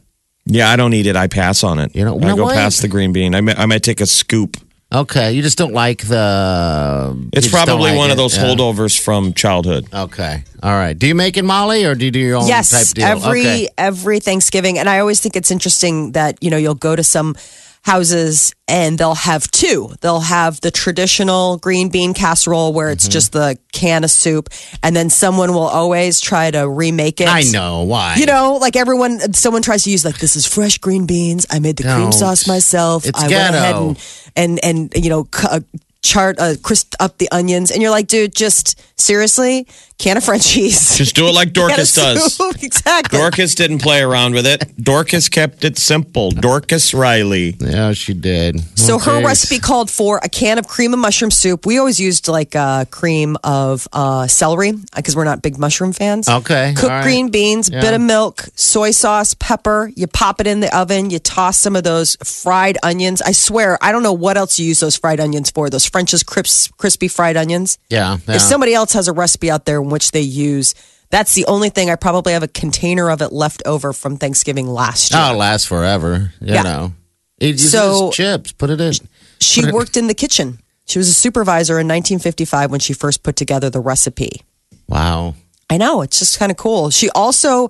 Yeah, 0.46 0.70
I 0.70 0.76
don't 0.76 0.94
eat 0.94 1.08
it. 1.08 1.16
I 1.16 1.28
pass 1.28 1.64
on 1.64 1.80
it. 1.80 1.96
You 1.96 2.04
know- 2.04 2.20
you 2.20 2.26
I 2.26 2.30
know 2.30 2.36
go 2.36 2.44
what? 2.46 2.56
past 2.56 2.82
the 2.82 2.88
green 2.88 3.14
bean. 3.14 3.34
I 3.34 3.42
might, 3.42 3.58
I 3.58 3.66
might 3.66 3.84
take 3.84 4.02
a 4.02 4.06
scoop. 4.06 4.58
Okay, 4.94 5.32
you 5.34 5.42
just 5.42 5.58
don't 5.58 5.74
like 5.74 6.04
the. 6.08 7.18
It's 7.34 7.48
you 7.48 7.52
just 7.52 7.66
don't 7.66 7.66
probably 7.66 7.92
like 7.92 7.98
one 7.98 8.12
of 8.12 8.18
those 8.18 8.38
Yeah. 8.38 8.44
holdovers 8.44 9.00
from 9.00 9.34
childhood. 9.34 9.88
Okay, 9.92 10.44
all 10.62 10.74
right. 10.74 10.98
Do 10.98 11.08
you 11.08 11.16
make 11.16 11.36
it, 11.36 11.44
Molly, 11.44 11.84
or 11.86 11.96
do 11.96 12.06
you 12.06 12.12
do 12.12 12.20
your 12.20 12.38
own 12.38 12.48
yes, 12.48 12.70
type 12.70 12.94
deal? 12.94 13.06
every 13.08 13.42
okay. 13.42 13.68
every 13.76 14.20
Thanksgiving, 14.20 14.78
and 14.78 14.88
I 14.88 15.00
always 15.00 15.20
think 15.20 15.36
it's 15.36 15.50
interesting 15.50 16.12
that 16.12 16.38
you 16.44 16.52
know 16.52 16.58
you'll 16.58 16.76
go 16.76 16.96
to 16.96 17.04
some 17.04 17.36
houses 17.84 18.54
and 18.68 18.98
they'll 18.98 19.14
have 19.14 19.50
two. 19.52 19.94
They'll 20.02 20.22
have 20.22 20.60
the 20.62 20.72
traditional 20.72 21.58
green 21.58 21.90
bean 21.90 22.14
casserole 22.14 22.74
where 22.74 22.88
Mm-hmm. 22.88 22.94
it's 22.94 23.08
just 23.08 23.32
the 23.34 23.58
can 23.72 24.04
of 24.04 24.12
soup, 24.12 24.50
and 24.82 24.96
then 24.96 25.10
someone 25.10 25.54
will 25.54 25.68
always 25.68 26.20
try 26.22 26.50
to 26.52 26.68
remake 26.68 27.22
it. 27.22 27.28
I 27.28 27.44
know 27.52 27.84
why. 27.84 28.16
You 28.16 28.26
know, 28.26 28.58
like 28.62 28.76
everyone, 28.76 29.34
someone 29.34 29.62
tries 29.62 29.84
to 29.84 29.92
use 29.92 30.04
like 30.06 30.18
this 30.18 30.36
is 30.36 30.46
fresh 30.46 30.78
green 30.80 31.06
beans. 31.06 31.46
I 31.52 31.60
made 31.60 31.78
the 31.78 31.84
cream 31.84 32.00
Don't. 32.10 32.12
sauce 32.14 32.48
myself. 32.48 33.06
It's 33.06 33.20
I 33.22 33.28
went 33.28 33.56
ahead 33.56 33.76
ghetto. 33.76 33.96
and 34.36 34.60
and 34.64 34.90
and 34.96 35.04
you 35.04 35.10
know 35.10 35.28
uh, 35.44 35.60
chart 36.04 36.38
uh, 36.40 36.56
crisp 36.62 36.94
up 37.00 37.18
the 37.18 37.30
onions, 37.32 37.72
and 37.72 37.82
you're 37.82 37.92
like, 37.92 38.08
dude, 38.08 38.36
just 38.36 38.80
seriously, 39.00 39.68
can 39.98 40.18
of 40.18 40.24
Frenchies. 40.24 40.98
Just 40.98 41.16
do 41.16 41.28
it 41.28 41.34
like 41.34 41.54
Dorcas 41.54 41.94
does. 41.96 42.36
soup. 42.36 42.56
exactly. 42.64 43.18
Dorcas 43.18 43.56
didn't 43.56 43.80
play 43.80 44.02
around 44.02 44.34
with 44.34 44.46
it. 44.46 44.76
Dorcas 44.78 45.30
kept 45.30 45.64
it 45.64 45.78
simple. 45.78 46.30
Dorcas 46.32 46.94
Reilly. 46.94 47.56
Yeah, 47.60 47.94
she 47.94 48.14
did. 48.14 48.60
So 48.78 49.00
her 49.00 49.24
recipe 49.26 49.60
called 49.60 49.90
for 49.90 50.20
a 50.24 50.30
can 50.30 50.58
of 50.58 50.68
cream 50.68 50.94
of 50.94 51.00
mushroom 51.00 51.32
soup. 51.32 51.66
We 51.66 51.78
always 51.80 52.00
used 52.00 52.28
like 52.28 52.56
uh, 52.56 52.86
cream 52.86 53.38
of 53.44 53.88
uh, 53.94 54.28
celery 54.28 54.74
because 54.96 55.16
we're 55.16 55.24
not 55.24 55.42
big 55.42 55.58
mushroom 55.58 55.94
fans. 55.94 56.28
Okay, 56.30 56.74
Cook 56.76 56.84
all 56.84 56.90
right. 56.90 57.04
green 57.04 57.30
beans, 57.30 57.70
Yeah. 57.70 57.82
bit 57.82 57.94
of 57.94 58.02
milk, 58.02 58.44
soy 58.56 58.92
sauce, 58.92 59.34
pepper. 59.36 59.90
You 59.96 60.08
pop 60.08 60.42
it 60.42 60.48
in 60.48 60.60
the 60.60 60.76
oven. 60.78 61.10
You 61.10 61.20
toss 61.20 61.58
some 61.58 61.76
of 61.76 61.84
those 61.84 62.18
fried 62.24 62.78
onions. 62.84 63.22
I 63.22 63.32
swear, 63.32 63.78
I 63.82 63.92
don't 63.92 64.04
know 64.04 64.14
what 64.14 64.38
else 64.38 64.60
you 64.60 64.66
use 64.66 64.80
those 64.82 64.98
fried 64.98 65.20
onions 65.20 65.50
for. 65.50 65.70
Those 65.70 65.86
French's 65.94 66.24
crisp, 66.24 66.76
crispy 66.78 67.08
fried 67.08 67.38
onions. 67.38 67.78
Yeah, 67.90 68.18
yeah. 68.28 68.36
If 68.36 68.42
somebody 68.42 68.74
else 68.74 68.92
has 68.94 69.08
a 69.08 69.14
recipe 69.14 69.50
out 69.50 69.64
there 69.66 69.82
in 69.82 69.88
which 69.90 70.12
they 70.12 70.20
use, 70.22 70.76
that's 71.12 71.36
the 71.36 71.46
only 71.46 71.70
thing. 71.70 71.90
I 71.90 71.96
probably 71.96 72.34
have 72.34 72.44
a 72.44 72.48
container 72.50 73.10
of 73.10 73.22
it 73.22 73.32
left 73.32 73.64
over 73.66 73.94
from 73.94 74.18
Thanksgiving 74.18 74.68
last 74.68 75.12
year. 75.14 75.22
Oh, 75.24 75.34
it 75.34 75.38
lasts 75.38 75.66
forever. 75.68 76.34
You 76.42 76.56
Yeah. 76.56 76.64
know. 76.64 76.94
It 77.40 77.52
uses 77.52 77.72
So- 77.72 78.12
chips. 78.12 78.52
Put 78.52 78.70
it 78.70 78.82
in. 78.82 78.94
She 79.40 79.66
worked 79.72 79.96
in 79.96 80.08
the 80.08 80.14
kitchen. 80.14 80.60
She 80.86 80.98
was 81.00 81.08
a 81.08 81.14
supervisor 81.14 81.80
in 81.80 81.88
1955 81.88 82.72
when 82.72 82.80
she 82.82 82.94
first 82.94 83.24
put 83.24 83.36
together 83.36 83.70
the 83.70 83.80
recipe. 83.80 84.42
Wow. 84.90 85.36
I 85.70 85.78
know 85.78 86.02
it's 86.02 86.20
just 86.20 86.38
kind 86.40 86.52
of 86.52 86.58
cool. 86.58 86.90
She 86.90 87.10
also, 87.12 87.70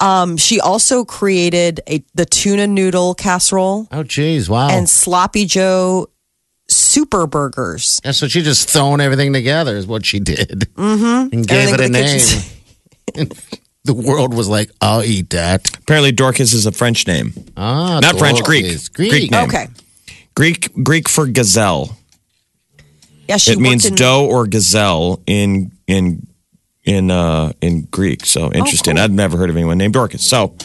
um, 0.00 0.36
she 0.36 0.60
also 0.60 1.04
created 1.04 1.80
a 1.88 2.02
the 2.14 2.24
tuna 2.24 2.66
noodle 2.66 3.14
casserole 3.14 3.86
Oh, 3.92 4.02
geez. 4.02 4.48
Wow. 4.48 4.68
and 4.68 4.88
sloppy 4.88 5.44
Joe 5.46 6.08
super 6.68 7.26
burgers. 7.26 8.00
yeah, 8.04 8.12
so 8.12 8.28
she 8.28 8.42
just 8.42 8.68
thrown 8.70 9.00
everything 9.00 9.32
together 9.32 9.76
is 9.76 9.86
what 9.86 10.04
she 10.06 10.20
did. 10.20 10.60
Mm-hmm. 10.74 11.34
And 11.34 11.46
gave 11.46 11.68
Everything 11.68 11.94
it 11.94 11.98
a 12.00 12.14
with 12.14 13.14
the 13.14 13.22
name. 13.22 13.28
kitchen- 13.28 13.64
the 13.84 13.94
world 13.94 14.32
was 14.34 14.48
like, 14.48 14.70
I'll 14.80 15.02
eat 15.02 15.30
that. 15.30 15.76
Apparently, 15.78 16.10
Dorcas 16.12 16.52
is 16.52 16.66
a 16.66 16.72
French 16.72 17.06
name. 17.06 17.32
Ah, 17.56 18.00
Not 18.00 18.18
French. 18.18 18.42
Greek. 18.42 18.64
Greek. 18.94 19.10
Greek 19.10 19.30
name. 19.30 19.44
Okay, 19.44 19.66
Greek 20.34 20.70
Greek 20.82 21.08
for 21.08 21.26
gazelle. 21.26 21.96
yeah, 23.28 23.36
she 23.36 23.52
it 23.52 23.58
means 23.58 23.84
in, 23.86 23.94
doe 23.94 24.26
or 24.26 24.46
gazelle 24.46 25.20
in 25.26 25.70
in 25.86 26.26
in 26.84 27.10
uh 27.10 27.52
in 27.60 27.82
Greek. 27.90 28.24
So 28.26 28.50
interesting. 28.52 28.96
cool. 28.96 29.04
I'd 29.04 29.12
never 29.12 29.36
heard 29.36 29.50
of 29.50 29.56
anyone 29.56 29.78
named 29.78 29.94
Dorcas. 29.94 30.24
So 30.24 30.56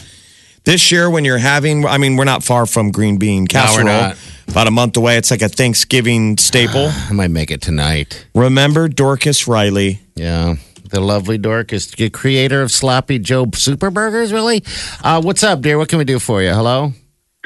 this 0.70 0.92
year 0.92 1.10
when 1.10 1.24
you're 1.24 1.36
having 1.38 1.84
I 1.84 1.98
mean 1.98 2.14
we're 2.16 2.24
not 2.24 2.44
far 2.44 2.64
from 2.64 2.92
green 2.92 3.18
bean 3.18 3.48
casserole. 3.48 3.86
not. 3.86 4.16
About 4.46 4.66
a 4.68 4.70
month 4.70 4.96
away. 4.96 5.16
It's 5.16 5.30
like 5.30 5.42
a 5.42 5.48
Thanksgiving 5.48 6.38
staple. 6.38 6.88
I 7.10 7.12
might 7.12 7.30
make 7.32 7.50
it 7.50 7.60
tonight. 7.60 8.24
Remember 8.34 8.88
Dorcas 8.88 9.48
Reilly. 9.48 10.00
Yeah. 10.14 10.54
The 10.90 11.00
lovely 11.00 11.38
Dorcas, 11.38 11.86
the 11.86 12.10
creator 12.10 12.62
of 12.62 12.70
Sloppy 12.72 13.18
Joe 13.20 13.46
Super 13.54 13.90
Burgers, 13.90 14.32
really? 14.32 14.64
Uh, 15.04 15.20
what's 15.22 15.44
up, 15.44 15.60
dear? 15.60 15.78
What 15.78 15.88
can 15.88 15.98
we 15.98 16.04
do 16.04 16.18
for 16.18 16.42
you? 16.42 16.50
Hello? 16.50 16.92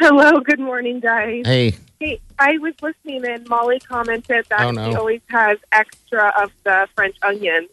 Hello, 0.00 0.40
good 0.40 0.58
morning, 0.60 1.00
guys. 1.00 1.42
Hey. 1.46 1.74
Hey, 2.00 2.20
I 2.38 2.56
was 2.58 2.72
listening 2.82 3.26
and 3.26 3.46
Molly 3.48 3.80
commented 3.80 4.46
that 4.48 4.60
Oh, 4.62 4.70
no. 4.70 4.90
she 4.90 4.96
always 4.96 5.20
has 5.28 5.58
extra 5.72 6.32
of 6.42 6.52
the 6.64 6.88
French 6.94 7.16
onions. 7.22 7.68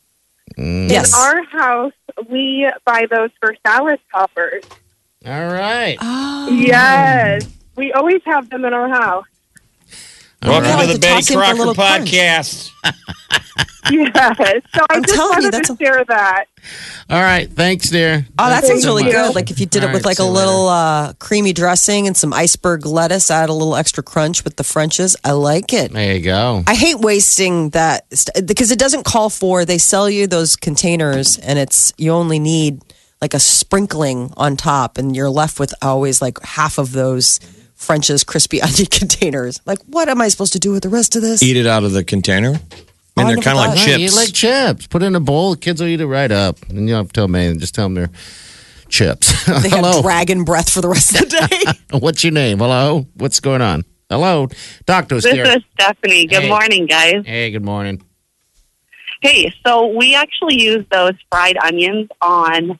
yes. 0.58 1.14
In 1.14 1.20
our 1.20 1.44
house, 1.46 1.94
we 2.30 2.70
buy 2.86 3.06
those 3.10 3.32
for 3.40 3.56
salad 3.66 4.00
toppers. 4.14 4.64
All 5.26 5.48
right. 5.48 5.98
Oh. 6.02 6.50
Yes, 6.52 7.48
we 7.76 7.92
always 7.94 8.22
have 8.26 8.50
them 8.50 8.66
in 8.66 8.74
our 8.74 8.90
house. 8.90 9.26
Welcome 10.42 10.66
Yeah, 10.70 10.82
to 10.82 10.88
the 10.88 10.94
to 10.96 11.00
Betty 11.00 11.14
toss 11.22 11.30
in 11.30 11.36
for 11.38 11.44
a 11.44 11.56
Crocker 11.76 11.80
podcast. 11.80 12.72
Yes, 13.90 14.38
so 14.76 14.82
I 14.90 14.96
I'm 14.96 15.04
just 15.04 15.16
telling 15.16 15.32
you, 15.42 15.44
wanted 15.48 15.54
that's 15.54 15.68
to 15.68 15.74
a- 15.74 15.78
share 15.78 16.06
that. 16.06 16.46
All 17.10 17.20
right. 17.20 17.52
Thanks, 17.52 17.90
dear. 17.90 18.26
Oh, 18.40 18.48
that 18.48 18.62
Thanks 18.64 18.68
sounds 18.68 18.86
really 18.86 19.04
much. 19.04 19.12
good. 19.12 19.36
Like 19.36 19.50
if 19.50 19.60
you 19.60 19.66
did 19.66 19.84
All 19.84 19.90
it 19.90 19.94
with 19.94 20.06
right, 20.06 20.12
like 20.12 20.20
a 20.20 20.24
little 20.24 20.68
uh, 20.70 21.14
creamy 21.14 21.52
dressing 21.52 22.06
and 22.08 22.16
some 22.16 22.32
iceberg 22.32 22.86
lettuce, 22.86 23.30
add 23.32 23.50
a 23.50 23.54
little 23.54 23.76
extra 23.76 24.04
crunch 24.04 24.44
with 24.46 24.56
the 24.56 24.64
Frenches. 24.64 25.18
I 25.26 25.32
like 25.32 25.74
it. 25.74 25.92
There 25.92 26.16
you 26.16 26.22
go. 26.22 26.64
I 26.68 26.76
hate 26.76 27.00
wasting 27.00 27.72
that 27.72 28.06
st- 28.16 28.46
because 28.48 28.70
it 28.72 28.78
doesn't 28.80 29.04
call 29.04 29.30
for. 29.32 29.66
They 29.66 29.80
sell 29.80 30.10
you 30.10 30.28
those 30.28 30.56
containers, 30.56 31.38
and 31.40 31.58
it's 31.60 31.92
you 31.98 32.12
only 32.12 32.38
need 32.40 32.82
like 33.22 33.34
a 33.34 33.40
sprinkling 33.40 34.34
on 34.38 34.58
top, 34.58 34.98
and 34.98 35.16
you're 35.16 35.30
left 35.30 35.60
with 35.60 35.74
always 35.82 36.22
like 36.22 36.42
half 36.44 36.78
of 36.78 36.92
those 36.92 37.40
French's 37.76 38.24
crispy 38.24 38.62
onion 38.62 38.88
containers. 38.88 39.60
Like, 39.66 39.80
what 39.88 40.10
am 40.10 40.22
I 40.22 40.28
supposed 40.30 40.54
to 40.54 40.60
do 40.60 40.72
with 40.72 40.84
the 40.84 40.90
rest 40.90 41.16
of 41.16 41.22
this? 41.22 41.42
Eat 41.44 41.58
it 41.58 41.68
out 41.68 41.84
of 41.84 41.92
the 41.92 42.04
container. 42.04 42.56
I 43.18 43.22
I 43.24 43.26
mean, 43.26 43.36
they're 43.36 43.44
kind 43.44 43.58
of 43.58 43.66
like 43.66 43.70
thought- 43.72 43.78
Right, 43.88 43.98
chips. 44.00 44.00
You 44.00 44.16
like 44.20 44.34
chips. 44.34 44.88
Put 44.88 45.04
it 45.04 45.08
in 45.08 45.16
a 45.16 45.20
bowl. 45.20 45.52
The 45.52 45.58
kids 45.60 45.82
will 45.82 45.88
eat 45.90 46.00
it 46.02 46.08
right 46.08 46.32
up. 46.32 46.62
And 46.70 46.82
you 46.88 46.96
don't 46.96 47.00
have 47.04 47.08
to 47.08 47.14
tell 47.14 47.26
them 47.28 47.36
anything. 47.36 47.60
Just 47.60 47.76
tell 47.76 47.86
them 47.86 47.94
they're 47.96 48.10
chips. 48.90 49.32
They 49.46 49.70
have 49.70 49.80
Hello. 49.80 50.02
dragon 50.02 50.44
breath 50.46 50.70
for 50.72 50.82
the 50.82 50.88
rest 50.88 51.14
of 51.20 51.30
the 51.30 51.76
day. 51.92 51.98
What's 52.00 52.24
your 52.24 52.32
name? 52.34 52.60
Hello. 52.60 53.06
What's 53.16 53.40
going 53.42 53.62
on? 53.62 53.84
Hello. 54.10 54.48
Talk 54.88 55.10
to 55.10 55.18
us, 55.18 55.24
This 55.24 55.34
dear. 55.34 55.46
is 55.46 55.64
Stephanie. 55.74 56.26
Good 56.28 56.44
Hey. 56.44 56.50
morning, 56.50 56.86
guys. 56.86 57.24
Hey, 57.26 57.52
good 57.52 57.66
morning. 57.66 58.02
Hey, 59.22 59.54
so 59.66 59.88
we 59.88 60.16
actually 60.16 60.60
use 60.60 60.86
those 60.92 61.14
fried 61.30 61.58
onions 61.58 62.10
on 62.22 62.80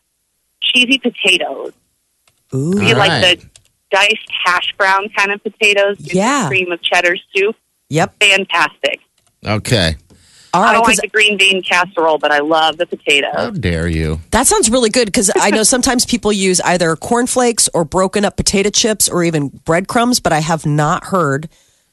cheesy 0.74 0.98
potatoes. 1.00 1.74
Ooh, 2.54 2.72
We 2.80 2.94
like 2.94 3.10
right. 3.10 3.40
the 3.40 3.46
diced 3.92 4.30
hash 4.46 4.74
brown 4.78 5.10
kind 5.18 5.32
of 5.32 5.42
potatoes. 5.44 5.98
with 6.00 6.14
Yeah. 6.14 6.48
Cream 6.48 6.72
of 6.72 6.82
cheddar 6.82 7.16
soup. 7.36 7.56
yep. 7.90 8.14
Fantastic. 8.22 9.00
Okay. 9.46 9.96
All 10.54 10.64
I 10.64 10.74
don't 10.74 10.82
'cause 10.86 10.98
like 10.98 11.02
the 11.04 11.08
green 11.08 11.38
bean 11.38 11.64
casserole, 11.64 12.18
but 12.18 12.32
I 12.32 12.40
love 12.40 12.76
the 12.78 12.86
potatoes. 12.86 13.32
How 13.34 13.52
dare 13.52 13.88
you? 13.88 14.20
That 14.32 14.48
sounds 14.48 14.70
really 14.70 14.90
good 14.90 15.06
because 15.06 15.32
I 15.36 15.50
know 15.50 15.64
sometimes 15.76 16.06
people 16.06 16.34
use 16.34 16.60
either 16.62 16.94
cornflakes 16.98 17.70
or 17.74 17.86
broken 17.86 18.26
up 18.26 18.36
potato 18.36 18.70
chips 18.70 19.08
or 19.08 19.24
even 19.24 19.48
breadcrumbs, 19.48 20.20
but 20.20 20.34
I 20.34 20.40
have 20.42 20.66
not 20.66 21.06
heard 21.06 21.48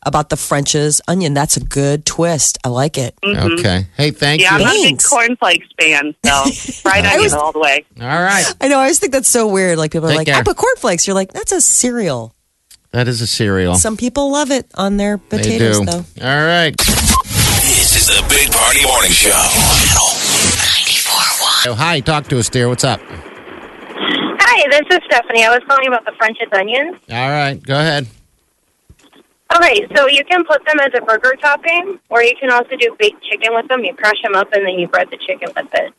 about 0.05 0.29
the 0.31 0.37
French's 0.37 1.01
onion. 1.09 1.35
That's 1.35 1.57
a 1.57 1.61
good 1.65 2.07
twist. 2.07 2.59
I 2.65 2.69
like 2.69 2.97
it. 2.99 3.15
Mm-hmm. 3.25 3.53
Okay. 3.55 3.87
Hey, 3.97 4.11
thank 4.11 4.41
you. 4.41 4.47
yeah, 4.47 4.55
I'm 4.55 4.61
you. 4.61 4.67
a 4.67 4.71
big 4.71 4.83
Thanks. 4.85 5.09
cornflakes 5.09 5.67
fan, 5.81 6.15
so 6.25 6.45
fried 6.83 7.05
onions 7.05 7.33
all 7.35 7.53
the 7.53 7.59
way. 7.59 7.85
All 8.01 8.07
right. 8.07 8.45
I 8.61 8.69
know. 8.69 8.77
I 8.79 8.83
always 8.83 8.99
think 8.99 9.13
that's 9.13 9.29
so 9.29 9.49
weird. 9.49 9.79
Like 9.79 9.93
people 9.93 10.07
are 10.07 10.11
Take 10.11 10.19
like, 10.19 10.27
care. 10.29 10.37
I 10.37 10.43
put 10.43 10.57
cornflakes. 10.57 11.07
You're 11.07 11.15
like, 11.15 11.33
that's 11.33 11.53
a 11.53 11.61
cereal. 11.61 12.35
That 12.93 13.07
is 13.09 13.21
a 13.21 13.27
cereal. 13.27 13.75
Some 13.75 13.97
people 13.99 14.33
love 14.33 14.51
it 14.51 14.67
on 14.75 14.97
their 14.97 15.19
they 15.29 15.39
potatoes, 15.39 15.81
do. 15.81 15.85
though. 15.85 16.05
All 16.27 16.45
right. 16.47 16.75
This 16.79 17.97
is 17.97 18.07
the 18.07 18.25
Big 18.31 18.51
Party 18.51 18.83
Morning 18.85 19.11
Show. 19.11 19.29
Channel 19.31 20.09
Oh, 21.67 21.75
hi. 21.77 22.01
Talk 22.01 22.29
to 22.29 22.39
us, 22.39 22.49
dear. 22.49 22.69
What's 22.69 22.85
up? 22.85 23.01
Hi, 23.91 24.69
this 24.71 24.97
is 24.97 25.05
Stephanie. 25.07 25.45
I 25.45 25.51
was 25.51 25.63
calling 25.69 25.89
about 25.89 26.05
the 26.07 26.13
French's 26.17 26.49
onions. 26.53 26.97
All 27.11 27.29
right. 27.31 27.61
Go 27.63 27.75
ahead. 27.75 28.07
Okay, 29.57 29.87
so 29.97 30.07
you 30.07 30.25
can 30.25 30.45
put 30.45 30.65
them 30.67 30.79
as 30.81 30.93
a 30.95 31.01
burger 31.01 31.35
topping, 31.41 31.99
or 32.11 32.23
you 32.23 32.35
can 32.39 32.51
also 32.51 32.77
do 32.77 32.95
baked 32.99 33.23
chicken 33.25 33.55
with 33.55 33.67
them. 33.69 33.83
You 33.85 33.95
crush 33.95 34.21
them 34.23 34.35
up 34.35 34.53
and 34.53 34.67
then 34.67 34.79
you 34.79 34.89
bread 34.89 35.09
the 35.11 35.17
chicken 35.17 35.49
with 35.57 35.69
it. 35.75 35.95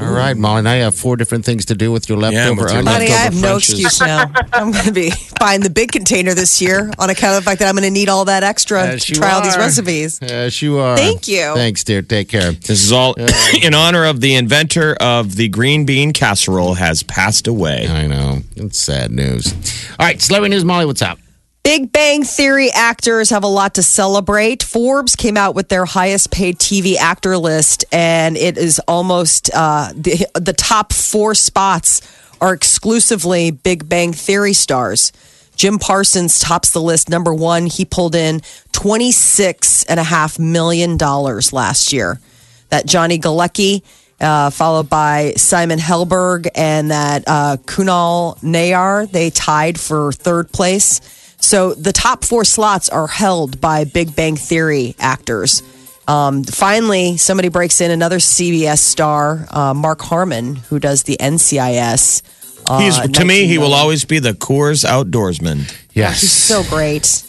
All 0.00 0.12
right, 0.12 0.36
Molly. 0.36 0.62
Now 0.62 0.74
you 0.74 0.82
have 0.82 0.94
four 0.96 1.16
different 1.16 1.44
things 1.44 1.66
to 1.66 1.74
do 1.76 1.92
with 1.92 2.08
your 2.08 2.18
leftover 2.18 2.62
with 2.62 2.72
your 2.72 2.80
onions. 2.80 2.88
Honey, 2.88 3.06
I 3.06 3.16
have 3.16 3.34
Leftover 3.34 3.42
no 3.42 3.48
French's. 3.60 3.70
excuse 3.70 4.00
now. 4.00 4.32
I'm 4.52 4.72
going 4.72 4.86
to 4.86 4.92
be 4.92 5.12
buying 5.38 5.60
the 5.60 5.70
big 5.70 5.92
container 5.92 6.34
this 6.34 6.60
year 6.60 6.90
on 6.98 7.10
account 7.10 7.36
of 7.36 7.44
the 7.44 7.48
fact 7.48 7.60
that 7.60 7.68
I'm 7.68 7.76
going 7.76 7.84
to 7.84 7.90
need 7.92 8.08
all 8.08 8.24
that 8.24 8.42
extra 8.42 8.84
Yes, 8.84 9.04
to 9.04 9.12
you 9.12 9.20
try 9.20 9.30
all 9.32 9.42
these 9.42 9.56
recipes. 9.56 10.18
Yes, 10.20 10.60
you 10.62 10.78
are. 10.78 10.96
Thank 10.96 11.28
you. 11.28 11.54
Thanks, 11.54 11.84
dear. 11.84 12.02
Take 12.02 12.28
care. 12.28 12.50
This 12.52 12.82
is 12.82 12.90
all 12.90 13.14
in 13.62 13.72
honor 13.72 14.04
of 14.04 14.20
the 14.20 14.34
inventor 14.34 14.96
of 15.00 15.36
the 15.36 15.48
green 15.48 15.86
bean 15.86 16.12
casserole 16.12 16.74
has 16.74 17.04
passed 17.04 17.46
away. 17.46 17.86
I 17.86 18.08
know. 18.08 18.38
It's 18.56 18.78
sad 18.78 19.12
news. 19.12 19.52
All 20.00 20.06
right, 20.06 20.20
celebrity 20.20 20.54
news, 20.56 20.64
Molly. 20.64 20.86
What's 20.86 21.02
up? 21.02 21.20
Big 21.64 21.90
Bang 21.92 22.24
Theory 22.24 22.70
actors 22.70 23.30
have 23.30 23.42
a 23.42 23.48
lot 23.48 23.76
to 23.76 23.82
celebrate. 23.82 24.62
Forbes 24.62 25.16
came 25.16 25.38
out 25.38 25.54
with 25.54 25.70
their 25.70 25.86
highest 25.86 26.30
paid 26.30 26.58
TV 26.58 26.96
actor 26.96 27.38
list, 27.38 27.86
and 27.90 28.36
it 28.36 28.58
is 28.58 28.78
almost 28.80 29.48
uh, 29.54 29.88
the, 29.94 30.26
the 30.34 30.52
top 30.52 30.92
four 30.92 31.34
spots 31.34 32.02
are 32.38 32.52
exclusively 32.52 33.50
Big 33.50 33.88
Bang 33.88 34.12
Theory 34.12 34.52
stars. 34.52 35.10
Jim 35.56 35.78
Parsons 35.78 36.38
tops 36.38 36.70
the 36.72 36.82
list. 36.82 37.08
Number 37.08 37.32
one, 37.32 37.64
he 37.64 37.86
pulled 37.86 38.14
in 38.14 38.42
twenty-six 38.72 39.84
and 39.84 39.98
a 39.98 40.04
half 40.04 40.38
million 40.38 40.98
dollars 40.98 41.50
last 41.50 41.94
year. 41.94 42.20
That 42.68 42.84
Johnny 42.84 43.18
Galecki, 43.18 43.82
uh, 44.20 44.50
followed 44.50 44.90
by 44.90 45.32
Simon 45.38 45.78
Helberg 45.78 46.46
and 46.54 46.90
that 46.90 47.24
uh, 47.26 47.56
Kunal 47.64 48.38
Nayyar, 48.40 49.10
they 49.10 49.30
tied 49.30 49.80
for 49.80 50.12
third 50.12 50.52
place. 50.52 51.00
So 51.44 51.74
the 51.74 51.92
top 51.92 52.24
four 52.24 52.44
slots 52.44 52.88
are 52.88 53.06
held 53.06 53.60
by 53.60 53.84
Big 53.84 54.16
Bang 54.16 54.34
Theory 54.34 54.96
actors. 54.98 55.62
Um, 56.08 56.42
finally, 56.42 57.18
somebody 57.18 57.50
breaks 57.50 57.82
in 57.82 57.90
another 57.90 58.16
CBS 58.16 58.78
star, 58.78 59.46
uh, 59.50 59.74
Mark 59.74 60.00
Harmon, 60.00 60.56
who 60.56 60.78
does 60.78 61.02
the 61.02 61.18
NCIS. 61.18 62.22
Uh, 62.66 62.80
He's 62.80 62.98
to 62.98 63.24
me, 63.26 63.46
he 63.46 63.58
will 63.58 63.74
always 63.74 64.06
be 64.06 64.20
the 64.20 64.32
Coors 64.32 64.88
outdoorsman. 64.88 65.70
Yes. 65.92 66.22
He's 66.22 66.32
so 66.32 66.62
great. 66.64 67.22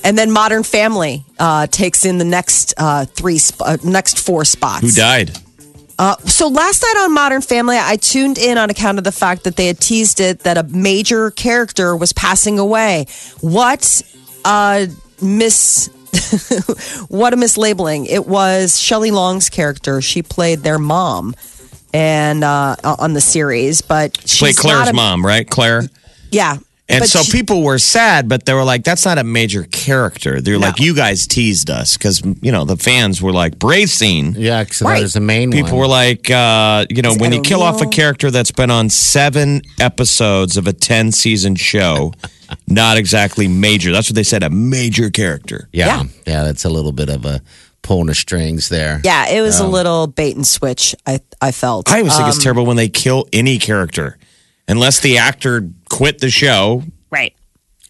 and 0.04 0.16
then 0.16 0.30
Modern 0.30 0.62
Family 0.62 1.24
uh, 1.38 1.66
takes 1.66 2.04
in 2.04 2.18
the 2.18 2.24
next 2.24 2.74
uh, 2.76 3.06
three, 3.06 3.38
sp- 3.42 3.62
uh, 3.66 3.76
next 3.82 4.20
four 4.20 4.44
spots. 4.44 4.82
Who 4.82 4.90
died? 4.92 5.36
Uh, 5.98 6.16
so 6.18 6.48
last 6.48 6.82
night 6.82 7.04
on 7.04 7.14
Modern 7.14 7.40
Family, 7.40 7.76
I 7.78 7.96
tuned 7.96 8.38
in 8.38 8.58
on 8.58 8.70
account 8.70 8.98
of 8.98 9.04
the 9.04 9.12
fact 9.12 9.44
that 9.44 9.56
they 9.56 9.66
had 9.66 9.78
teased 9.78 10.20
it 10.20 10.40
that 10.40 10.58
a 10.58 10.64
major 10.64 11.30
character 11.30 11.94
was 11.94 12.12
passing 12.12 12.58
away. 12.58 13.06
What 13.40 14.02
uh, 14.44 14.86
miss? 15.22 15.88
what 17.08 17.32
a 17.32 17.36
mislabeling! 17.36 18.06
It 18.08 18.26
was 18.26 18.78
Shelley 18.78 19.10
Long's 19.10 19.50
character. 19.50 20.00
She 20.00 20.22
played 20.22 20.60
their 20.60 20.78
mom, 20.78 21.34
and 21.92 22.44
uh, 22.44 22.76
on 22.84 23.14
the 23.14 23.20
series, 23.20 23.80
but 23.80 24.18
she's 24.20 24.38
Play 24.38 24.52
Claire's 24.52 24.86
not 24.86 24.88
a- 24.90 24.94
mom, 24.94 25.24
right? 25.24 25.48
Claire. 25.48 25.82
Yeah, 26.30 26.58
And 26.86 27.00
But 27.00 27.08
so 27.08 27.22
she- 27.22 27.32
people 27.32 27.62
were 27.62 27.78
sad, 27.78 28.28
but 28.28 28.44
they 28.44 28.52
were 28.52 28.62
like, 28.62 28.84
"That's 28.84 29.06
not 29.06 29.16
a 29.16 29.24
major 29.24 29.62
character." 29.64 30.42
They're 30.42 30.58
like, 30.58 30.78
"You 30.78 30.94
guys 30.94 31.26
teased 31.26 31.70
us," 31.70 31.96
because 31.96 32.20
you 32.42 32.52
know 32.52 32.66
the 32.66 32.76
fans 32.76 33.22
were 33.22 33.32
like 33.32 33.58
bracing. 33.58 34.36
Yeah, 34.38 34.62
because 34.64 34.82
Right. 34.82 34.96
that 34.96 35.02
was 35.02 35.14
the 35.14 35.20
main 35.20 35.50
People 35.50 35.70
one. 35.70 35.78
were 35.78 35.86
like, 35.86 36.30
uh, 36.30 36.84
you 36.90 37.00
know, 37.00 37.12
Is 37.12 37.18
when 37.18 37.32
you 37.32 37.38
a 37.38 37.42
kill 37.42 37.62
off 37.62 37.80
a 37.80 37.86
character 37.86 38.30
that's 38.30 38.50
been 38.50 38.70
on 38.70 38.90
seven 38.90 39.62
episodes 39.80 40.58
of 40.58 40.66
a 40.66 40.74
ten 40.74 41.10
season 41.10 41.56
show, 41.56 42.12
not 42.68 42.98
exactly 42.98 43.48
major. 43.48 43.90
That's 43.90 44.10
what 44.10 44.14
they 44.16 44.22
said, 44.22 44.42
a 44.42 44.50
major 44.50 45.08
character. 45.08 45.68
yeah, 45.72 46.02
yeah, 46.26 46.44
that's 46.44 46.64
a 46.66 46.68
little 46.70 46.92
bit 46.92 47.08
of 47.08 47.24
a 47.24 47.40
pulling 47.80 48.06
the 48.08 48.14
strings 48.14 48.68
there. 48.68 49.00
Yeah, 49.04 49.28
it 49.30 49.40
was 49.40 49.58
a 49.58 49.66
little 49.66 50.06
bait 50.06 50.36
and 50.36 50.46
switch. 50.46 50.94
I 51.06 51.20
I 51.40 51.50
felt. 51.50 51.90
I 51.90 52.00
always 52.00 52.14
think 52.14 52.28
it's 52.28 52.36
Um, 52.36 52.42
terrible 52.42 52.66
when 52.66 52.76
they 52.76 52.88
kill 52.90 53.26
any 53.32 53.58
character, 53.58 54.18
unless 54.68 55.00
the 55.00 55.18
actor 55.18 55.68
quit 55.90 56.18
the 56.18 56.30
show. 56.30 56.82
right. 57.10 57.34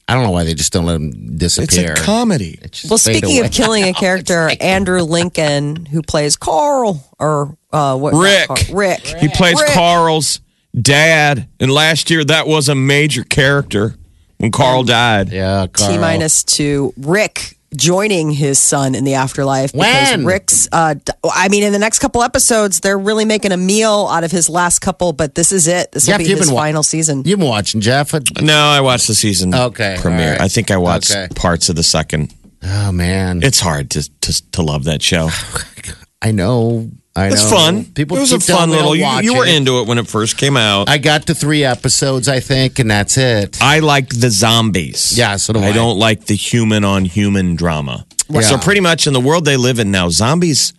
I 0.07 0.13
don't 0.13 0.25
know 0.25 0.33
why 0.33 0.45
they 0.45 0.53
just 0.53 0.71
don't 0.71 0.85
let 0.85 0.97
him 0.97 1.39
disappear. 1.39 1.93
It's 1.93 2.01
a 2.03 2.05
comedy. 2.05 2.59
It 2.61 2.83
Well, 2.91 2.99
speaking 2.99 3.39
away. 3.39 3.47
of 3.47 3.53
killing 3.53 3.85
a 3.85 3.93
character, 3.95 4.51
Andrew 4.61 5.01
Lincoln, 5.01 5.87
who 5.87 6.03
plays 6.03 6.37
Carl 6.37 7.03
or 7.19 7.57
uh, 7.73 7.97
what? 7.97 8.13
Rick. 8.13 8.49
Carl- 8.49 8.77
Rick. 8.77 9.01
He 9.01 9.29
plays 9.29 9.59
Rick. 9.59 9.71
Carl's 9.71 10.41
dad, 10.79 11.49
and 11.59 11.71
last 11.73 12.11
year 12.11 12.23
that 12.23 12.47
was 12.47 12.69
a 12.69 12.75
major 12.75 13.25
character 13.25 13.95
when 14.37 14.51
Carl 14.51 14.83
died. 14.83 15.31
yeah, 15.31 15.67
Carl. 15.73 15.93
T 15.93 15.99
two. 16.45 16.93
Rick 16.99 17.54
joining 17.77 18.31
his 18.31 18.59
son 18.59 18.95
in 18.95 19.05
the 19.05 19.15
afterlife 19.15 19.73
because 19.73 20.11
When? 20.11 20.25
Rick's. 20.25 20.69
Uh, 20.73 20.95
d- 20.95 21.13
I 21.33 21.49
mean, 21.49 21.63
in 21.63 21.73
the 21.73 21.79
next 21.79 21.99
couple 22.01 22.23
episodes, 22.23 22.81
they're 22.81 22.99
really 22.99 23.25
making 23.25 23.53
a 23.53 23.57
meal 23.57 24.09
out 24.11 24.25
of 24.25 24.31
his 24.31 24.49
last 24.49 24.81
couple, 24.81 25.13
but 25.13 25.35
this 25.35 25.53
is 25.53 25.67
it. 25.69 25.93
This 25.93 26.07
will 26.09 26.19
be 26.19 26.25
you've 26.25 26.39
his 26.39 26.49
been 26.49 26.55
wa- 26.55 26.63
final 26.63 26.83
season. 26.83 27.23
You've 27.25 27.39
been 27.39 27.49
watching 27.49 27.81
Jeff. 27.81 28.13
No, 28.41 28.57
I 28.57 28.81
watched 28.81 29.07
the 29.09 29.15
season 29.15 29.55
Okay, 29.55 29.97
premiere. 30.01 30.25
all 30.25 30.31
right. 30.33 30.41
I 30.41 30.49
think 30.49 30.71
I 30.71 30.77
watched 30.77 31.11
Okay. 31.11 31.29
parts 31.35 31.69
of 31.69 31.77
the 31.77 31.83
second. 31.83 32.33
Oh 32.67 32.93
man, 32.93 33.43
It's 33.43 33.61
hard 33.61 33.91
to 33.91 34.09
to, 34.21 34.51
to 34.53 34.63
love 34.63 34.85
that 34.85 35.03
show. 35.03 35.29
I 36.23 36.31
know. 36.31 36.91
I 37.17 37.29
know. 37.29 37.35
It's 37.35 37.49
fun. 37.49 37.85
People 37.85 38.17
it 38.17 38.21
was 38.21 38.33
a 38.33 38.41
fun 38.41 38.71
little. 38.71 38.95
You, 38.97 39.07
you 39.23 39.37
were 39.37 39.47
it. 39.47 39.55
into 39.55 39.81
it 39.81 39.87
when 39.87 39.99
it 39.99 40.09
first 40.09 40.37
came 40.37 40.57
out. 40.57 40.89
I, 40.89 40.95
I 40.95 40.99
got 40.99 41.27
to 41.29 41.35
three 41.35 41.63
episodes, 41.63 42.29
I 42.29 42.41
think, 42.41 42.79
and 42.81 42.91
that's 42.91 43.17
it. 43.17 43.59
I 43.63 43.79
liked 43.79 44.21
the 44.21 44.31
zombies. 44.31 45.17
Yeah, 45.17 45.37
so 45.37 45.53
do 45.53 45.61
I. 45.61 45.73
don't 45.73 45.99
like 45.99 46.27
the 46.27 46.35
human 46.35 46.83
on 46.85 47.05
human 47.05 47.55
drama. 47.55 48.05
Yeah. 48.29 48.41
So 48.41 48.59
pretty 48.59 48.81
much 48.81 49.07
in 49.07 49.13
the 49.13 49.21
world 49.21 49.45
they 49.45 49.57
live 49.57 49.79
in 49.79 49.91
now, 49.93 50.09
zombies 50.09 50.73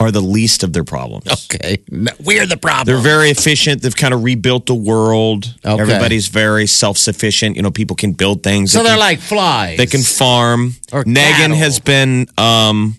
are 0.00 0.10
the 0.10 0.20
least 0.20 0.62
of 0.62 0.72
their 0.72 0.84
problems. 0.84 1.26
Okay, 1.52 1.78
No, 1.90 2.12
we're 2.24 2.46
the 2.46 2.56
problem. 2.56 2.86
They're 2.86 3.02
very 3.02 3.30
efficient. 3.30 3.82
They've 3.82 3.94
kind 3.94 4.14
of 4.14 4.22
rebuilt 4.24 4.66
the 4.66 4.74
world. 4.74 5.54
Okay. 5.64 5.80
Everybody's 5.80 6.28
very 6.28 6.66
self 6.66 6.96
sufficient. 6.98 7.56
You 7.56 7.62
know, 7.62 7.70
people 7.70 7.94
can 7.96 8.12
build 8.12 8.42
things. 8.42 8.72
so 8.72 8.78
They 8.78 8.84
they're 8.84 8.92
can- 8.92 9.00
like 9.00 9.18
flies. 9.20 9.76
they 9.78 9.86
can 9.86 10.02
farm. 10.02 10.74
Or 10.92 11.04
Negan 11.04 11.14
cattle. 11.36 11.56
has 11.56 11.78
been 11.80 12.26
um 12.38 12.96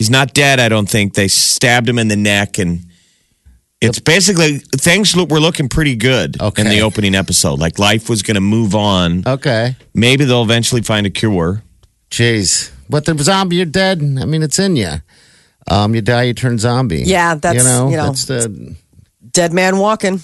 he's 0.00 0.08
not 0.10 0.32
dead, 0.32 0.58
I 0.58 0.70
don't 0.70 0.88
think. 0.88 1.12
They 1.12 1.28
stabbed 1.28 1.86
him 1.86 1.98
in 1.98 2.08
the 2.08 2.16
neck 2.16 2.58
and 2.58 2.86
it's 3.82 3.98
basically 4.00 4.58
things 4.78 5.14
look, 5.14 5.30
were 5.30 5.40
looking 5.40 5.68
pretty 5.68 5.94
good 5.94 6.40
Okay. 6.40 6.62
in 6.62 6.68
the 6.68 6.80
opening 6.80 7.14
episode. 7.14 7.58
Like 7.58 7.78
life 7.78 8.08
was 8.08 8.22
going 8.22 8.36
to 8.36 8.40
move 8.40 8.74
on. 8.74 9.22
Okay. 9.26 9.76
Maybe 9.94 10.24
they'll 10.24 10.42
eventually 10.42 10.80
find 10.80 11.06
a 11.06 11.10
cure. 11.10 11.62
Jeez, 12.10 12.72
but 12.88 13.04
the 13.04 13.16
zombie, 13.18 13.56
you're 13.56 13.66
dead. 13.66 14.00
I 14.00 14.24
mean, 14.24 14.42
it's 14.42 14.58
in 14.58 14.76
you. 14.76 14.94
Um, 15.70 15.94
you 15.94 16.00
die, 16.00 16.24
you 16.24 16.34
turn 16.34 16.58
zombie. 16.58 17.02
Yeah, 17.02 17.34
that's, 17.34 17.58
you 17.58 17.62
know, 17.62 17.90
you 17.90 17.96
know. 17.98 18.06
that's 18.06 18.24
the 18.24 18.74
Dead 19.30 19.52
Man 19.52 19.78
Walking. 19.78 20.20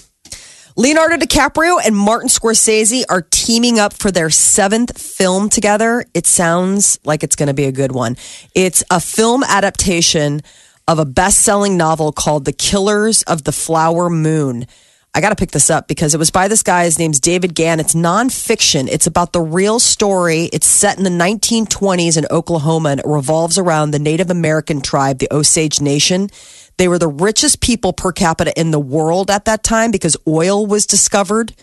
Leonardo 0.79 1.17
DiCaprio 1.17 1.79
and 1.83 1.95
Martin 1.95 2.29
Scorsese 2.29 3.03
are 3.09 3.23
teaming 3.31 3.79
up 3.79 3.93
for 3.93 4.11
their 4.11 4.29
seventh 4.29 4.95
film 5.01 5.49
together. 5.49 6.05
It 6.13 6.27
sounds 6.27 6.99
like 7.03 7.23
it's 7.23 7.35
going 7.35 7.47
to 7.47 7.55
be 7.55 7.65
a 7.65 7.71
good 7.71 7.93
one. 7.93 8.15
It's 8.53 8.83
a 8.91 8.99
film 8.99 9.43
adaptation 9.43 10.41
of 10.87 10.99
a 10.99 11.05
best 11.05 11.41
selling 11.41 11.77
novel 11.77 12.11
called 12.11 12.45
The 12.45 12.53
Killers 12.53 13.23
of 13.23 13.43
the 13.43 13.51
Flower 13.51 14.07
Moon. 14.07 14.67
I 15.15 15.19
got 15.19 15.29
to 15.29 15.35
pick 15.35 15.49
this 15.49 15.71
up 15.71 15.87
because 15.87 16.13
it 16.13 16.19
was 16.19 16.29
by 16.29 16.47
this 16.47 16.61
guy. 16.61 16.83
His 16.83 16.99
name's 16.99 17.19
David 17.19 17.55
Grann. 17.55 17.79
It's 17.79 17.95
nonfiction. 17.95 18.87
It's 18.87 19.07
about 19.07 19.33
the 19.33 19.41
real 19.41 19.79
story. 19.79 20.43
It's 20.53 20.67
set 20.67 20.99
in 20.99 21.03
the 21.03 21.09
1920s 21.09 22.19
in 22.19 22.27
Oklahoma 22.29 22.89
and 22.89 22.99
it 22.99 23.05
revolves 23.07 23.57
around 23.57 23.89
the 23.89 23.99
Native 23.99 24.29
American 24.29 24.81
tribe, 24.81 25.17
the 25.17 25.27
Osage 25.31 25.81
Nation. 25.81 26.29
They 26.77 26.87
were 26.87 26.99
the 26.99 27.07
richest 27.07 27.59
people 27.59 27.93
per 27.93 28.11
capita 28.11 28.57
in 28.59 28.71
the 28.71 28.79
world 28.79 29.31
at 29.31 29.45
that 29.45 29.63
time 29.63 29.91
because 29.91 30.15
oil 30.27 30.65
was 30.65 30.85
discovered 30.85 31.53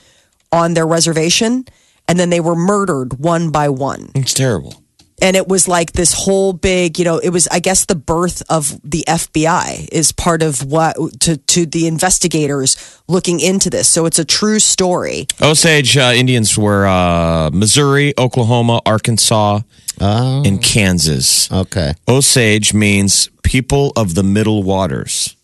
on 0.50 0.74
their 0.74 0.86
reservation. 0.86 1.66
And 2.06 2.18
then 2.18 2.30
they 2.30 2.40
were 2.40 2.56
murdered 2.56 3.18
one 3.18 3.50
by 3.50 3.70
one 3.70 4.10
It's 4.14 4.34
terrible. 4.34 4.83
And 5.22 5.36
it 5.36 5.48
was 5.48 5.68
like 5.68 5.92
this 5.92 6.12
whole 6.12 6.52
big 6.52 6.98
you 6.98 7.04
know 7.04 7.18
it 7.18 7.30
was 7.30 7.46
i 7.48 7.58
guess 7.58 7.86
the 7.86 7.94
birth 7.94 8.42
of 8.50 8.80
the 8.82 9.04
fbi 9.08 9.88
is 9.92 10.12
part 10.12 10.42
of 10.42 10.64
what 10.64 10.96
to 11.20 11.36
to 11.36 11.66
the 11.66 11.86
investigators 11.86 13.00
looking 13.08 13.40
into 13.40 13.70
this 13.70 13.88
so 13.88 14.06
it's 14.06 14.18
a 14.18 14.24
true 14.24 14.58
story 14.58 15.26
Osage 15.40 15.96
uh, 15.96 16.12
Indians 16.14 16.56
were 16.56 16.86
uh, 16.86 17.50
Missouri, 17.52 18.14
Oklahoma, 18.18 18.80
Arkansas, 18.86 19.60
oh, 20.00 20.42
and 20.44 20.62
Kansas. 20.62 21.50
okay. 21.50 21.94
Osage 22.08 22.72
means 22.74 23.28
people 23.42 23.92
of 23.96 24.14
the 24.14 24.22
middle 24.22 24.62
waters. 24.62 25.36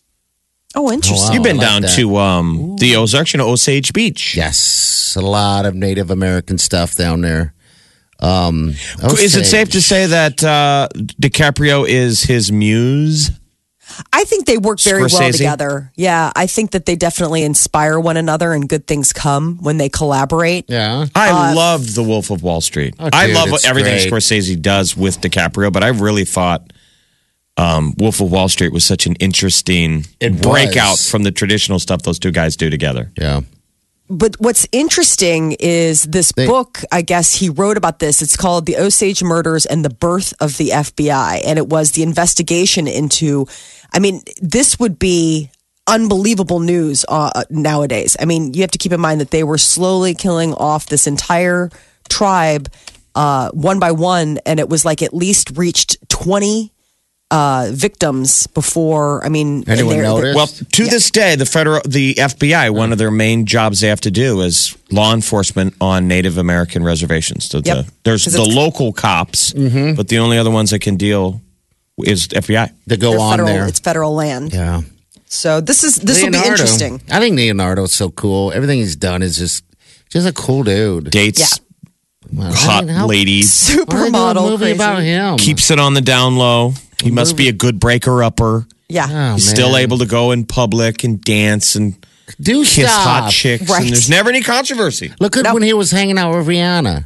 oh 0.74 0.90
interesting 0.90 1.28
wow. 1.28 1.34
You've 1.34 1.42
been 1.42 1.58
like 1.58 1.66
down 1.66 1.82
that. 1.82 1.96
to 1.96 2.16
um, 2.16 2.76
the 2.78 2.96
Ozarks, 2.96 3.34
you 3.34 3.38
know, 3.38 3.48
Osage 3.48 3.92
Beach. 3.92 4.36
Yes, 4.36 5.16
a 5.16 5.20
lot 5.20 5.66
of 5.66 5.74
Native 5.74 6.10
American 6.10 6.58
stuff 6.58 6.94
down 6.94 7.20
there. 7.20 7.54
Um, 8.22 8.70
Is 9.18 9.34
it 9.36 9.46
safe 9.46 9.70
to 9.70 9.80
say 9.82 10.06
that 10.06 10.44
uh, 10.44 10.88
DiCaprio 10.94 11.88
is 11.88 12.22
his 12.22 12.50
muse? 12.52 13.30
i 14.12 14.22
think 14.22 14.46
they 14.46 14.56
work 14.56 14.80
very 14.80 15.02
well 15.02 15.32
together 15.32 15.90
yeah 15.96 16.30
i 16.36 16.46
think 16.46 16.70
that 16.70 16.86
they 16.86 16.94
definitely 16.94 17.42
inspire 17.42 17.98
one 17.98 18.16
another 18.16 18.52
and 18.52 18.68
good 18.68 18.86
things 18.86 19.12
come 19.12 19.58
when 19.62 19.78
they 19.78 19.88
collaborate 19.88 20.64
Yeah. 20.68 21.06
I 21.12 21.52
love 21.54 21.94
The 21.96 22.02
Wolf 22.04 22.30
of 22.30 22.40
Wall 22.44 22.60
Street. 22.60 22.94
Oh, 23.00 23.08
I 23.12 23.26
dude, 23.26 23.34
love 23.34 23.48
it's 23.48 23.64
everything 23.66 23.96
great. 24.08 24.12
Scorsese 24.12 24.62
does 24.62 24.96
with 24.96 25.20
DiCaprio, 25.20 25.72
but 25.72 25.82
I 25.82 25.88
really 25.88 26.24
thought 26.24 26.72
um, 27.56 27.94
Wolf 27.98 28.20
of 28.20 28.30
Wall 28.30 28.48
Street 28.48 28.72
was 28.72 28.84
such 28.84 29.06
an 29.06 29.16
interesting 29.16 30.06
It 30.20 30.40
breakout 30.40 30.92
was. 30.92 31.10
from 31.10 31.24
the 31.24 31.32
traditional 31.32 31.80
stuff 31.80 32.02
those 32.02 32.20
two 32.20 32.30
guys 32.30 32.56
do 32.56 32.70
together. 32.70 33.10
Yeah. 33.18 33.40
But 34.10 34.34
what's 34.40 34.66
interesting 34.72 35.56
is 35.60 36.02
this 36.02 36.32
They- 36.32 36.46
book 36.46 36.82
i 36.92 37.00
guess 37.00 37.34
he 37.34 37.48
wrote 37.48 37.76
about 37.76 38.00
this. 38.00 38.20
It's 38.20 38.36
called 38.36 38.66
the 38.66 38.76
osage 38.76 39.22
murders 39.22 39.64
and 39.64 39.84
the 39.84 39.90
birth 39.90 40.34
of 40.40 40.56
the 40.58 40.70
fbi 40.70 41.40
and 41.46 41.58
it 41.58 41.68
was 41.68 41.92
the 41.92 42.02
investigation 42.02 42.86
into 42.86 43.46
i 43.92 43.98
mean 43.98 44.22
this 44.42 44.78
would 44.78 44.98
be 44.98 45.50
unbelievable 45.86 46.60
news 46.60 47.04
uh, 47.08 47.42
nowadays. 47.50 48.16
I 48.20 48.24
mean 48.24 48.54
you 48.54 48.60
have 48.60 48.70
to 48.72 48.78
keep 48.78 48.92
in 48.92 49.00
mind 49.00 49.20
that 49.20 49.30
they 49.30 49.42
were 49.42 49.58
slowly 49.58 50.14
killing 50.14 50.54
off 50.54 50.86
this 50.86 51.06
entire 51.06 51.70
tribe 52.08 52.68
uh, 53.14 53.50
one 53.50 53.78
by 53.80 53.90
one. 53.90 54.38
And 54.46 54.60
it 54.60 54.68
was 54.68 54.84
like 54.84 55.02
at 55.02 55.12
least 55.12 55.56
reached 55.56 55.96
20 56.08 56.72
uh, 57.30 57.68
victims 57.72 58.46
before. 58.48 59.24
I 59.24 59.28
mean, 59.28 59.64
Anyone 59.68 59.94
they're- 59.94 60.02
notice? 60.02 60.34
Well, 60.34 60.46
to 60.46 60.84
this 60.86 61.10
day, 61.10 61.36
the 61.36 61.46
federal, 61.46 61.80
the 61.86 62.14
FBI, 62.14 62.70
one 62.70 62.92
of 62.92 62.98
their 62.98 63.10
main 63.10 63.46
jobs 63.46 63.80
they 63.80 63.88
have 63.88 64.00
to 64.02 64.10
do 64.10 64.40
is 64.40 64.76
law 64.90 65.14
enforcement 65.14 65.74
on 65.80 66.08
Native 66.08 66.38
American 66.38 66.82
reservations. 66.82 67.44
So 67.48 67.60
the- 67.60 67.68
Yep. 67.68 67.86
there's 68.04 68.24
'Cause 68.24 68.32
the 68.34 68.42
local 68.44 68.92
cops, 68.92 69.52
Mm-hmm. 69.52 69.94
but 69.94 70.08
the 70.08 70.18
only 70.18 70.38
other 70.38 70.50
ones 70.50 70.70
that 70.70 70.80
can 70.80 70.96
deal 70.96 71.40
is 72.04 72.26
FBI. 72.28 72.70
to 72.88 72.96
go 72.96 73.10
they're 73.12 73.20
on 73.20 73.30
federal, 73.32 73.48
there. 73.48 73.66
It's 73.68 73.78
federal 73.80 74.14
land. 74.14 74.52
Yeah. 74.52 74.80
So 75.28 75.60
this 75.60 75.84
is 75.84 75.96
this 75.96 76.22
will 76.22 76.30
be 76.32 76.38
interesting. 76.38 77.00
I 77.10 77.20
think 77.20 77.36
Leonardo's 77.36 77.92
so 77.92 78.10
cool. 78.10 78.50
Everything 78.52 78.78
he's 78.80 78.96
done 78.96 79.22
is 79.22 79.36
just 79.36 79.62
just 80.10 80.26
a 80.26 80.32
cool 80.32 80.64
dude. 80.64 81.10
Dates 81.10 81.38
Yeah. 81.40 81.46
Well, 82.32 82.52
I 82.52 82.56
hot 82.56 82.84
mean, 82.86 82.94
how- 82.96 83.06
ladies, 83.06 83.68
why 83.68 83.74
they 83.76 83.84
do 83.84 83.92
a 83.92 84.10
Supermodel 84.10 84.50
movie 84.50 84.56
crazy. 84.64 84.74
about 84.74 85.02
him. 85.02 85.36
keeps 85.38 85.70
it 85.70 85.78
on 85.78 85.94
the 85.94 86.00
down 86.00 86.36
low. 86.36 86.74
He 87.02 87.10
must 87.10 87.36
be 87.36 87.48
a 87.48 87.52
good 87.52 87.78
breaker 87.80 88.22
upper. 88.22 88.66
Yeah. 88.88 89.06
Oh, 89.08 89.34
He's 89.34 89.46
man. 89.46 89.54
still 89.56 89.76
able 89.76 89.98
to 89.98 90.06
go 90.06 90.30
in 90.32 90.44
public 90.44 91.04
and 91.04 91.20
dance 91.20 91.74
and 91.76 91.94
do 92.40 92.60
kiss 92.64 92.90
stop. 92.90 93.22
hot 93.24 93.32
chicks, 93.32 93.68
Right. 93.68 93.82
and 93.82 93.90
there's 93.90 94.10
never 94.10 94.30
any 94.30 94.42
controversy. 94.42 95.12
Look 95.20 95.36
at 95.36 95.44
Nope. 95.44 95.54
when 95.54 95.62
he 95.62 95.72
was 95.72 95.90
hanging 95.90 96.18
out 96.18 96.36
with 96.36 96.46
Rihanna. 96.46 97.04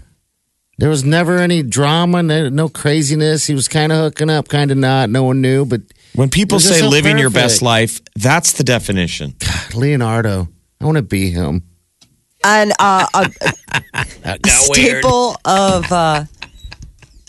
There 0.78 0.88
was 0.88 1.04
never 1.04 1.38
any 1.38 1.62
drama, 1.62 2.22
no, 2.22 2.48
no 2.48 2.68
craziness. 2.68 3.46
He 3.46 3.54
was 3.54 3.68
kind 3.68 3.92
of 3.92 3.98
hooking 3.98 4.28
up, 4.28 4.48
kind 4.48 4.70
of 4.72 4.76
not. 4.76 5.08
No 5.10 5.22
one 5.22 5.40
knew, 5.40 5.64
but 5.64 5.82
When 6.14 6.28
people 6.30 6.58
They're 6.58 6.68
just 6.68 6.74
say 6.74 6.80
so 6.80 6.88
living 6.88 7.16
your 7.18 7.30
perfect. 7.30 7.44
best 7.44 7.62
life, 7.62 8.00
that's 8.16 8.52
the 8.54 8.64
definition. 8.64 9.34
Leonardo, 9.74 10.48
I 10.80 10.84
want 10.84 10.96
to 10.96 11.02
be 11.02 11.30
him. 11.30 11.62
And 12.42 12.72
uh, 12.78 13.06
a, 13.14 13.30
a 13.94 14.38
staple 14.48 15.36
of 15.44 15.90
uh, 15.92 16.24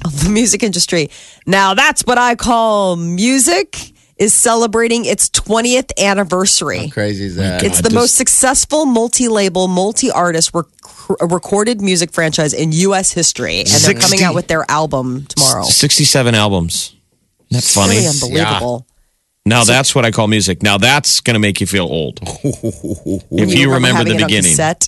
of 0.04 0.24
the 0.24 0.30
music 0.30 0.64
industry. 0.64 1.10
Now 1.46 1.74
that's 1.74 2.02
what 2.06 2.18
I 2.18 2.36
call 2.36 2.96
music 2.96 3.94
is 4.18 4.34
celebrating 4.34 5.04
its 5.06 5.30
20th 5.30 5.92
anniversary. 6.00 6.88
How 6.88 6.90
crazy 6.94 7.26
is 7.26 7.36
that? 7.36 7.64
It's 7.64 7.82
the 7.82 7.90
most 7.94 8.16
successful 8.16 8.86
multi-label, 8.86 9.68
multi-artist 9.68 10.52
rec- 10.54 10.66
recorded 11.22 11.82
music 11.82 12.12
franchise 12.14 12.54
in 12.54 12.72
U.S. 12.72 13.12
history, 13.12 13.60
and 13.60 13.68
they're 13.68 13.94
coming 13.94 14.24
out 14.24 14.34
with 14.34 14.48
their 14.48 14.64
album 14.72 15.26
tomorrow. 15.26 15.64
67 15.64 16.34
albums. 16.34 16.96
Isn't 17.52 17.62
that 17.62 17.64
funny? 17.64 17.96
Really 17.98 18.08
unbelievable. 18.08 18.88
Now 19.46 19.64
that's 19.64 19.94
what 19.94 20.06
I 20.06 20.12
call 20.12 20.28
music. 20.28 20.64
Now 20.64 20.78
that's 20.80 21.20
going 21.22 21.36
to 21.36 21.40
make 21.40 21.62
you 21.62 21.68
feel 21.68 21.86
old. 21.86 22.20
if 22.24 23.54
you 23.54 23.72
remember 23.74 23.98
having 23.98 24.14
the 24.14 24.20
it 24.20 24.24
on 24.24 24.28
beginning. 24.28 24.56
cassette, 24.56 24.88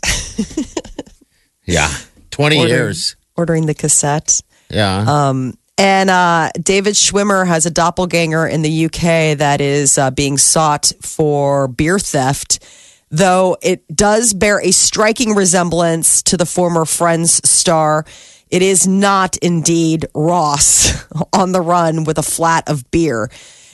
yeah, 1.65 1.93
twenty 2.31 2.59
Order. 2.59 2.69
years. 2.69 3.15
ordering 3.35 3.65
the 3.67 3.75
cassette. 3.75 4.41
Yeah, 4.69 5.29
And 5.77 6.09
uh, 6.09 6.49
David 6.59 6.95
Schwimmer 6.95 7.45
has 7.45 7.67
a 7.67 7.71
doppelganger 7.71 8.47
in 8.47 8.63
the 8.63 8.85
UK 8.85 9.37
that 9.37 9.61
is 9.61 9.97
uh, 9.97 10.09
being 10.09 10.39
sought 10.39 10.91
for 11.01 11.67
beer 11.67 11.99
theft, 11.99 12.65
though 13.11 13.57
it 13.61 13.87
does 13.95 14.33
bear 14.33 14.59
a 14.59 14.71
striking 14.71 15.35
resemblance 15.35 16.23
to 16.23 16.37
the 16.37 16.47
former 16.47 16.83
Friends 16.85 17.47
star. 17.47 18.05
It 18.49 18.63
is 18.63 18.87
not 18.87 19.37
indeed 19.37 20.07
Ross 20.15 21.05
on 21.33 21.51
the 21.51 21.61
run 21.61 22.05
with 22.05 22.17
a 22.17 22.23
flat 22.23 22.67
of 22.67 22.89
beer. 22.89 23.29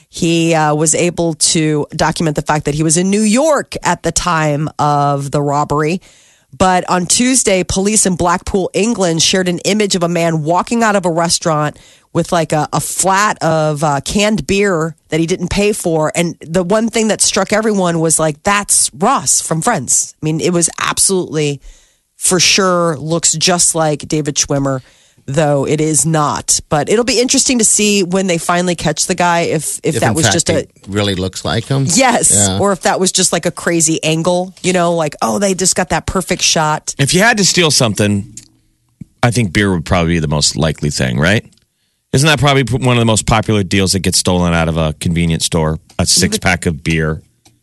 He 0.10 0.54
uh, 0.54 0.76
was 0.76 0.94
able 0.94 1.36
to 1.36 1.88
document 1.90 2.36
the 2.36 2.44
fact 2.44 2.66
that 2.66 2.76
he 2.76 2.84
was 2.84 2.98
in 2.98 3.10
New 3.10 3.22
York 3.22 3.76
at 3.82 4.04
the 4.04 4.12
time 4.12 4.70
of 4.78 5.32
the 5.32 5.42
robbery. 5.42 6.02
But 6.58 6.88
on 6.90 7.06
Tuesday, 7.06 7.64
police 7.64 8.06
in 8.06 8.16
Blackpool, 8.16 8.70
England 8.74 9.22
shared 9.22 9.48
an 9.48 9.60
image 9.60 9.96
of 9.96 10.04
a 10.04 10.10
man 10.10 10.44
walking 10.44 10.84
out 10.84 10.96
of 10.96 11.06
a 11.06 11.12
restaurant 11.12 11.80
with 12.14 12.32
like 12.32 12.52
a, 12.52 12.70
a 12.72 12.80
flat 12.80 13.42
of 13.42 13.84
uh, 13.84 14.00
canned 14.02 14.46
beer 14.46 14.96
that 15.10 15.20
he 15.20 15.26
didn't 15.26 15.50
pay 15.50 15.74
for. 15.74 16.12
And 16.16 16.38
the 16.42 16.64
one 16.64 16.90
thing 16.90 17.08
that 17.08 17.22
struck 17.22 17.52
everyone 17.52 18.00
was 18.00 18.20
like, 18.20 18.44
that's 18.44 18.92
Ross 18.94 19.42
from 19.42 19.62
Friends. 19.62 20.16
I 20.22 20.26
mean, 20.26 20.40
it 20.40 20.54
was 20.54 20.70
absolutely 20.80 21.60
for 22.16 22.40
sure 22.40 22.96
looks 22.98 23.34
just 23.34 23.76
like 23.76 24.08
David 24.08 24.36
Schwimmer, 24.36 24.82
though 25.26 25.66
it 25.68 25.80
is 25.82 26.06
not. 26.06 26.60
But 26.70 26.90
it'll 26.90 27.06
be 27.06 27.20
interesting 27.22 27.60
to 27.60 27.66
see 27.66 28.04
when 28.04 28.28
they 28.28 28.38
finally 28.38 28.76
catch 28.76 29.08
the 29.08 29.16
guy 29.16 29.42
if 29.42 29.80
if, 29.84 29.96
if 29.96 30.02
that 30.02 30.10
in 30.10 30.14
was 30.16 30.26
fact 30.26 30.34
just 30.34 30.50
a 30.50 30.60
it 30.60 30.72
really 30.88 31.16
looks 31.16 31.44
like 31.46 31.66
him. 31.66 31.86
yes, 31.88 32.32
Yeah. 32.34 32.60
or 32.60 32.72
if 32.72 32.82
that 32.82 33.00
was 33.00 33.12
just 33.12 33.32
like 33.34 33.46
a 33.46 33.52
crazy 33.52 34.04
angle, 34.04 34.54
you 34.62 34.74
know, 34.74 34.94
like 34.94 35.16
oh 35.22 35.40
they 35.40 35.54
just 35.54 35.76
got 35.76 35.90
that 35.90 36.06
perfect 36.06 36.42
shot. 36.42 36.94
If 36.98 37.14
you 37.14 37.22
had 37.22 37.38
to 37.38 37.46
steal 37.46 37.72
something, 37.72 38.34
I 39.22 39.32
think 39.32 39.54
beer 39.54 39.72
would 39.72 39.86
probably 39.86 40.14
be 40.16 40.20
the 40.20 40.28
most 40.28 40.56
likely 40.58 40.90
thing, 40.90 41.18
right? 41.20 41.46
Isn't 42.12 42.28
that 42.28 42.40
probably 42.40 42.64
one 42.78 42.96
of 42.96 43.00
the 43.02 43.06
most 43.06 43.26
popular 43.26 43.64
deals 43.64 43.94
that 43.94 44.00
gets 44.02 44.20
stolen 44.20 44.54
out 44.54 44.70
of 44.70 44.78
a 44.78 44.94
convenience 45.00 45.46
store? 45.46 45.80
A 45.98 46.06
six 46.06 46.38
pack 46.38 46.66
of 46.68 46.84
beer. 46.84 47.22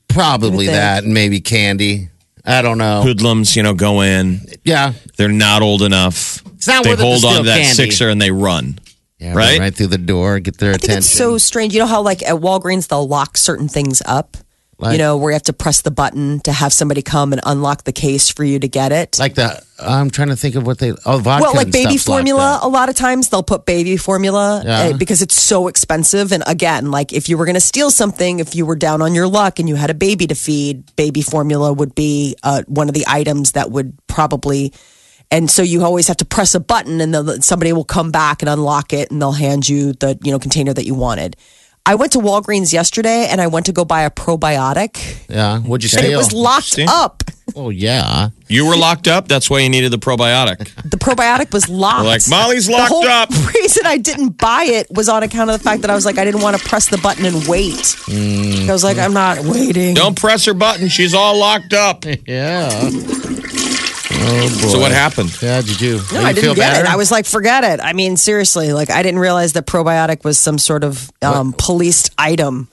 Probably 0.09 0.67
that, 0.67 1.05
and 1.05 1.15
maybe 1.15 1.41
candy. 1.41 2.09
I 2.45 2.63
don't 2.63 2.79
know. 2.79 3.03
Hoodlums, 3.03 3.55
you 3.57 3.63
know, 3.63 3.75
go 3.75 4.01
in. 4.03 4.41
Yeah, 4.65 4.93
They're 5.17 5.29
not 5.29 5.63
old 5.63 5.83
enough. 5.83 6.43
It's 6.55 6.67
not 6.67 6.85
they 6.85 6.91
worth 6.91 6.99
it 7.01 7.03
to 7.03 7.09
hold 7.09 7.25
on 7.25 7.31
steal 7.33 7.43
to 7.45 7.49
that 7.51 7.59
candy. 7.61 7.75
sixer 7.75 8.09
and 8.09 8.21
they 8.21 8.31
run. 8.31 8.79
yeah 9.19 9.35
Right? 9.35 9.59
right 9.61 9.75
through 9.75 9.89
the 9.89 9.99
door, 9.99 10.41
get 10.41 10.59
their 10.59 10.71
I 10.71 10.73
think 10.75 10.85
attention. 10.85 10.99
it's 10.99 11.11
so 11.11 11.39
strange. 11.39 11.73
You 11.75 11.81
know 11.81 11.87
how 11.87 12.03
like 12.03 12.23
at 12.23 12.35
Walgreens 12.37 12.89
they'll 12.89 13.07
lock 13.09 13.37
certain 13.37 13.69
things 13.69 14.03
up. 14.07 14.37
Like- 14.81 14.93
you 14.93 14.99
know 14.99 15.17
where 15.17 15.31
you 15.33 15.35
have 15.35 15.43
to 15.45 15.53
press 15.53 15.83
the 15.83 15.91
button 15.91 16.41
to 16.41 16.53
have 16.53 16.73
somebody 16.73 17.03
come 17.03 17.33
and 17.33 17.41
unlock 17.45 17.85
the 17.85 17.93
case 17.93 18.29
for 18.31 18.45
you 18.45 18.59
to 18.59 18.69
get 18.69 18.93
it. 18.93 19.19
like 19.19 19.35
the. 19.35 19.63
I'm 19.83 20.11
trying 20.11 20.29
to 20.29 20.37
think 20.37 20.57
of 20.57 20.67
what 20.67 20.79
they. 20.79 20.93
Oh, 21.07 21.19
vodka. 21.19 21.43
well, 21.43 21.55
like 21.55 21.73
baby 21.73 21.97
formula, 21.97 22.59
a 22.63 22.69
lot 22.69 22.89
of 22.91 22.97
times 22.97 23.31
they'll 23.31 23.43
put 23.43 23.65
baby 23.65 23.97
formula 23.97 24.63
Yeah. 24.65 24.79
uh, 24.79 24.97
because 24.97 25.23
it's 25.23 25.41
so 25.41 25.69
expensive. 25.69 26.33
And 26.33 26.43
again, 26.47 26.91
like 26.91 27.13
if 27.15 27.29
you 27.31 27.39
were 27.39 27.47
going 27.47 27.55
to 27.55 27.61
steal 27.63 27.91
something, 27.91 28.41
if 28.41 28.55
you 28.55 28.67
were 28.67 28.77
down 28.77 29.01
on 29.01 29.15
your 29.15 29.27
luck 29.27 29.59
and 29.59 29.69
you 29.69 29.77
had 29.77 29.89
a 29.89 29.95
baby 29.95 30.27
to 30.27 30.35
feed, 30.35 30.95
baby 30.97 31.23
formula 31.23 31.73
would 31.73 31.95
be 31.95 32.37
uh, 32.43 32.63
one 32.67 32.89
of 32.89 32.95
the 32.95 33.05
items 33.07 33.53
that 33.53 33.71
would 33.71 33.97
probably. 34.07 34.73
And 35.31 35.49
so 35.51 35.63
you 35.63 35.85
always 35.85 36.09
have 36.09 36.17
to 36.19 36.25
press 36.25 36.55
a 36.57 36.61
button, 36.61 37.01
and 37.01 37.15
then 37.15 37.41
somebody 37.41 37.73
will 37.73 37.85
come 37.85 38.11
back 38.11 38.43
and 38.43 38.49
unlock 38.49 38.93
it, 38.93 39.11
and 39.13 39.23
they'll 39.23 39.31
hand 39.33 39.69
you 39.69 39.93
the 39.95 40.19
you 40.25 40.33
know 40.33 40.39
container 40.41 40.75
that 40.75 40.85
you 40.85 40.95
wanted. 40.95 41.37
I 41.87 41.95
went 41.95 42.13
to 42.13 42.19
Walgreens 42.19 42.73
yesterday, 42.73 43.27
and 43.31 43.41
I 43.41 43.47
went 43.49 43.67
to 43.67 43.73
go 43.73 43.85
buy 43.85 44.03
a 44.03 44.11
probiotic, 44.11 45.25
Yeah, 45.29 45.59
what'd 45.61 45.83
you 45.83 45.89
say? 45.89 45.99
and 45.99 46.05
steal? 46.07 46.15
it 46.15 46.23
was 46.23 46.33
locked 46.33 46.65
See? 46.67 46.87
up. 46.89 47.23
Oh 47.57 47.71
yeah, 47.71 48.29
You 48.47 48.65
were 48.67 48.77
locked 48.77 49.09
up. 49.09 49.27
That's 49.27 49.51
why 49.51 49.59
you 49.59 49.69
needed 49.69 49.91
the 49.91 49.99
probiotic. 49.99 50.59
The 50.89 50.97
probiotic 50.99 51.53
was 51.53 51.69
locked. 51.69 52.05
Like, 52.05 52.23
Molly's 52.29 52.69
locked 52.71 52.91
the 52.91 52.95
locked 52.95 53.33
whole 53.33 53.41
up. 53.43 53.55
reason 53.55 53.87
I 53.87 53.97
didn't 53.99 54.39
buy 54.39 54.65
it 54.69 54.87
was 54.91 55.09
on 55.09 55.25
account 55.25 55.51
of 55.51 55.59
the 55.59 55.65
fact 55.65 55.83
that 55.83 55.91
I 55.91 55.95
was 55.97 56.05
like, 56.07 56.17
I 56.19 56.25
didn't 56.25 56.43
want 56.43 56.57
to 56.61 56.69
press 56.69 56.89
the 56.89 56.99
button 56.99 57.25
and 57.27 57.45
wait. 57.49 57.97
Hmm. 58.07 58.69
I 58.71 58.73
was 58.73 58.85
like, 58.85 58.99
I'm 58.99 59.13
not 59.15 59.41
waiting. 59.41 59.95
Don't 59.95 60.17
press 60.17 60.45
her 60.45 60.55
button. 60.55 60.87
She's 60.89 61.13
all 61.13 61.39
locked 61.39 61.73
up. 61.73 62.05
yeah. 62.27 62.69
Oh 64.23 64.61
boy. 64.63 64.69
So 64.69 64.79
what 64.79 64.93
happened? 64.93 65.37
Yeah, 65.43 65.61
did 65.63 65.81
you? 65.81 65.97
No, 65.97 66.03
did 66.03 66.13
you 66.13 66.19
I 66.21 66.33
didn't 66.33 66.57
get 66.57 66.73
better? 66.73 66.85
it. 66.85 66.87
I 66.91 66.97
was 66.97 67.11
like, 67.11 67.27
forget 67.27 67.65
it. 67.65 67.81
I 67.81 67.93
mean, 67.95 68.17
seriously, 68.17 68.73
like 68.73 68.91
I 68.91 69.03
didn't 69.03 69.21
realize 69.21 69.55
that 69.55 69.67
probiotic 69.67 70.25
was 70.25 70.39
some 70.39 70.59
sort 70.59 70.85
of 70.85 71.11
um, 71.23 71.53
policed 71.57 72.11
item. 72.19 72.69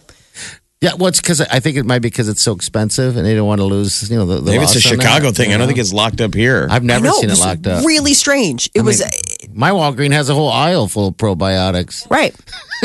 Yeah, 0.80 0.92
well, 0.94 1.08
it's 1.08 1.20
because 1.20 1.42
I 1.42 1.60
think 1.60 1.76
it 1.76 1.86
might 1.88 2.00
be 2.04 2.10
because 2.10 2.30
it's 2.30 2.42
so 2.42 2.54
expensive, 2.54 3.18
and 3.18 3.26
they 3.26 3.34
don't 3.34 3.48
want 3.48 3.60
to 3.62 3.66
lose. 3.66 4.12
You 4.12 4.18
know, 4.18 4.26
the, 4.28 4.36
the 4.42 4.52
Maybe 4.52 4.64
it's 4.64 4.76
a 4.76 4.80
Chicago 4.80 5.28
that, 5.28 5.36
thing. 5.36 5.50
you 5.50 5.56
I 5.56 5.58
don't 5.58 5.68
think 5.68 5.80
it's 5.80 5.92
locked 5.94 6.22
up 6.22 6.36
here. 6.36 6.68
I've 6.70 6.84
never 6.84 7.06
know 7.06 7.14
seen 7.14 7.26
it 7.26 7.32
was 7.32 7.40
locked 7.40 7.66
up. 7.66 7.84
Really 7.84 8.14
strange. 8.14 8.70
It 8.76 8.82
was 8.82 9.00
mean- 9.00 9.56
My 9.56 9.72
Walgreen 9.72 10.12
has 10.12 10.30
a 10.30 10.36
whole 10.36 10.52
aisle 10.52 10.88
full 10.88 11.08
of 11.08 11.16
probiotics. 11.18 12.08
right. 12.12 12.36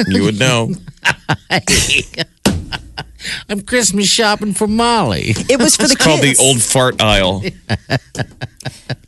you 0.07 0.22
would 0.22 0.38
know. 0.38 0.70
I'm 3.48 3.62
Christmas 3.62 4.07
shopping 4.09 4.52
for 4.55 4.66
Molly. 4.66 5.35
It 5.48 5.59
was 5.61 5.76
for 5.76 5.87
the 5.87 5.92
It's 5.94 6.05
called 6.05 6.20
the 6.20 6.37
old 6.40 6.62
fart 6.62 7.00
aisle. 7.00 7.42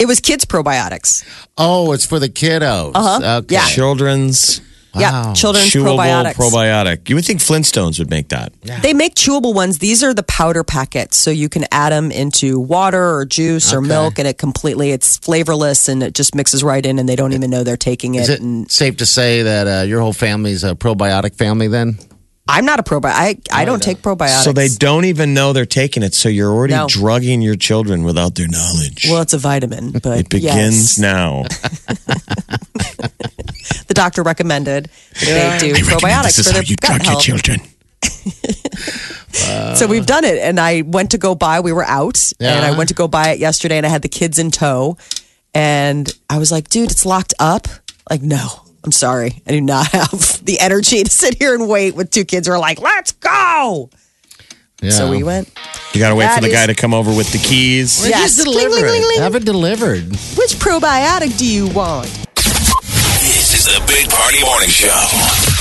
It 0.00 0.06
was 0.06 0.20
kids 0.20 0.44
probiotics. 0.44 1.24
Oh, 1.56 1.92
it's 1.92 2.04
for 2.04 2.18
the 2.18 2.28
kiddos. 2.28 2.92
Uh-huh. 2.94 3.36
Okay. 3.38 3.54
Yeah. 3.54 3.66
Children's 3.66 4.60
Yeah, 4.96 5.32
children's 5.34 5.70
chewable 5.70 5.96
probiotics. 5.98 6.34
probiotic. 6.34 7.08
You 7.08 7.14
would 7.14 7.24
think 7.24 7.40
Flintstones 7.40 7.98
would 8.00 8.10
make 8.10 8.28
that. 8.28 8.52
They 8.82 8.92
make 8.92 9.14
chewable 9.14 9.54
ones. 9.54 9.78
These 9.78 10.02
are 10.02 10.12
the 10.12 10.22
powder 10.24 10.64
packets, 10.64 11.16
so 11.16 11.30
you 11.30 11.48
can 11.48 11.64
add 11.70 11.90
them 11.92 12.10
into 12.10 12.58
water 12.58 13.14
or 13.16 13.24
juice 13.24 13.72
or 13.72 13.80
milk, 13.80 14.18
and 14.18 14.26
it 14.26 14.36
completely 14.38 14.90
it's 14.90 15.16
flavorless 15.16 15.88
and 15.88 16.02
it 16.02 16.12
just 16.14 16.34
mixes 16.34 16.62
right 16.64 16.84
in, 16.84 16.98
and 16.98 17.08
they 17.08 17.16
don't 17.16 17.32
even 17.32 17.50
know 17.50 17.62
they're 17.64 17.76
taking 17.76 18.16
it. 18.16 18.22
Is 18.22 18.28
it 18.30 18.40
and 18.40 18.70
safe 18.70 18.96
to 18.98 19.06
say 19.06 19.42
that 19.42 19.66
uh, 19.66 19.82
your 19.84 20.00
whole 20.00 20.12
family's 20.12 20.64
a 20.64 20.74
probiotic 20.74 21.36
family 21.36 21.68
then? 21.68 21.98
I'm 22.46 22.66
not 22.66 22.78
a 22.78 22.82
probiotic. 22.82 23.46
I 23.50 23.62
I 23.62 23.64
don't 23.64 23.82
take 23.82 23.98
probiotics. 23.98 24.44
So 24.44 24.52
they 24.52 24.68
don't 24.68 25.06
even 25.06 25.32
know 25.32 25.52
they're 25.54 25.64
taking 25.64 26.02
it. 26.02 26.14
So 26.14 26.28
you're 26.28 26.50
already 26.52 26.74
No. 26.74 26.86
drugging 26.88 27.40
your 27.40 27.56
children 27.56 28.04
without 28.04 28.34
their 28.34 28.48
knowledge. 28.48 29.06
Well, 29.08 29.22
it's 29.22 29.32
a 29.32 29.38
vitamin, 29.38 29.92
but 29.92 30.18
it 30.18 30.28
begins 30.28 30.98
yes, 30.98 30.98
now. 30.98 31.44
the 33.86 33.94
doctor 33.94 34.22
recommended 34.22 34.90
that 35.20 35.60
they 35.60 35.72
do 35.72 35.74
probiotics 35.84 36.46
for 36.46 36.52
their 36.52 36.62
gut 36.80 37.02
health. 37.02 37.22
children. 37.22 37.60
So 39.74 39.86
we've 39.88 40.06
done 40.06 40.24
it, 40.24 40.38
and 40.38 40.60
I 40.60 40.82
went 40.82 41.10
to 41.10 41.18
go 41.18 41.34
buy. 41.34 41.58
We 41.60 41.72
were 41.72 41.84
out, 41.84 42.32
and 42.38 42.64
I 42.64 42.76
went 42.76 42.88
to 42.90 42.94
go 42.94 43.08
buy 43.08 43.30
it 43.30 43.40
yesterday, 43.40 43.76
and 43.76 43.84
I 43.84 43.88
had 43.88 44.02
the 44.02 44.08
kids 44.08 44.38
in 44.38 44.50
tow, 44.52 44.96
and 45.52 46.08
I 46.30 46.38
was 46.38 46.52
like, 46.52 46.68
"Dude, 46.68 46.90
it's 46.92 47.04
locked 47.04 47.34
up." 47.40 47.66
Like, 48.08 48.22
no, 48.22 48.62
I'm 48.84 48.92
sorry. 48.92 49.42
I 49.46 49.50
do 49.52 49.60
not 49.60 49.86
have 49.92 50.44
the 50.44 50.60
energy 50.60 51.02
to 51.02 51.10
sit 51.10 51.36
here 51.38 51.54
and 51.54 51.68
wait 51.68 51.94
with 51.94 52.10
two 52.10 52.24
kids 52.24 52.46
who 52.46 52.52
are 52.54 52.58
like, 52.58 52.80
let's 52.80 53.12
go. 53.12 53.90
Yeah. 54.82 54.90
So 54.90 55.10
we 55.10 55.22
went. 55.22 55.48
You 55.94 56.00
got 56.00 56.10
to 56.10 56.14
wait 56.14 56.26
That 56.26 56.34
for 56.36 56.40
the 56.42 56.48
is- 56.48 56.52
guy 56.52 56.66
to 56.66 56.74
come 56.74 56.92
over 56.92 57.10
with 57.14 57.32
the 57.32 57.38
keys. 57.38 58.00
Well, 58.00 58.10
Yes. 58.10 58.34
Just 58.36 58.44
deliver 58.44 58.70
Ling, 58.74 58.82
ling, 58.84 58.84
it. 58.84 58.90
ling, 58.92 59.08
ling. 59.08 59.18
Have 59.22 59.34
it 59.36 59.44
delivered. 59.46 60.04
Which 60.36 60.54
probiotic 60.60 61.38
do 61.38 61.46
you 61.46 61.68
want? 61.68 62.08
This 63.24 63.54
is 63.54 63.64
the 63.64 63.80
Big 63.86 64.10
Party 64.10 64.40
Morning 64.44 64.68
Show. 64.68 64.92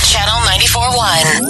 Channel 0.04 0.40
94.1. 0.44 1.48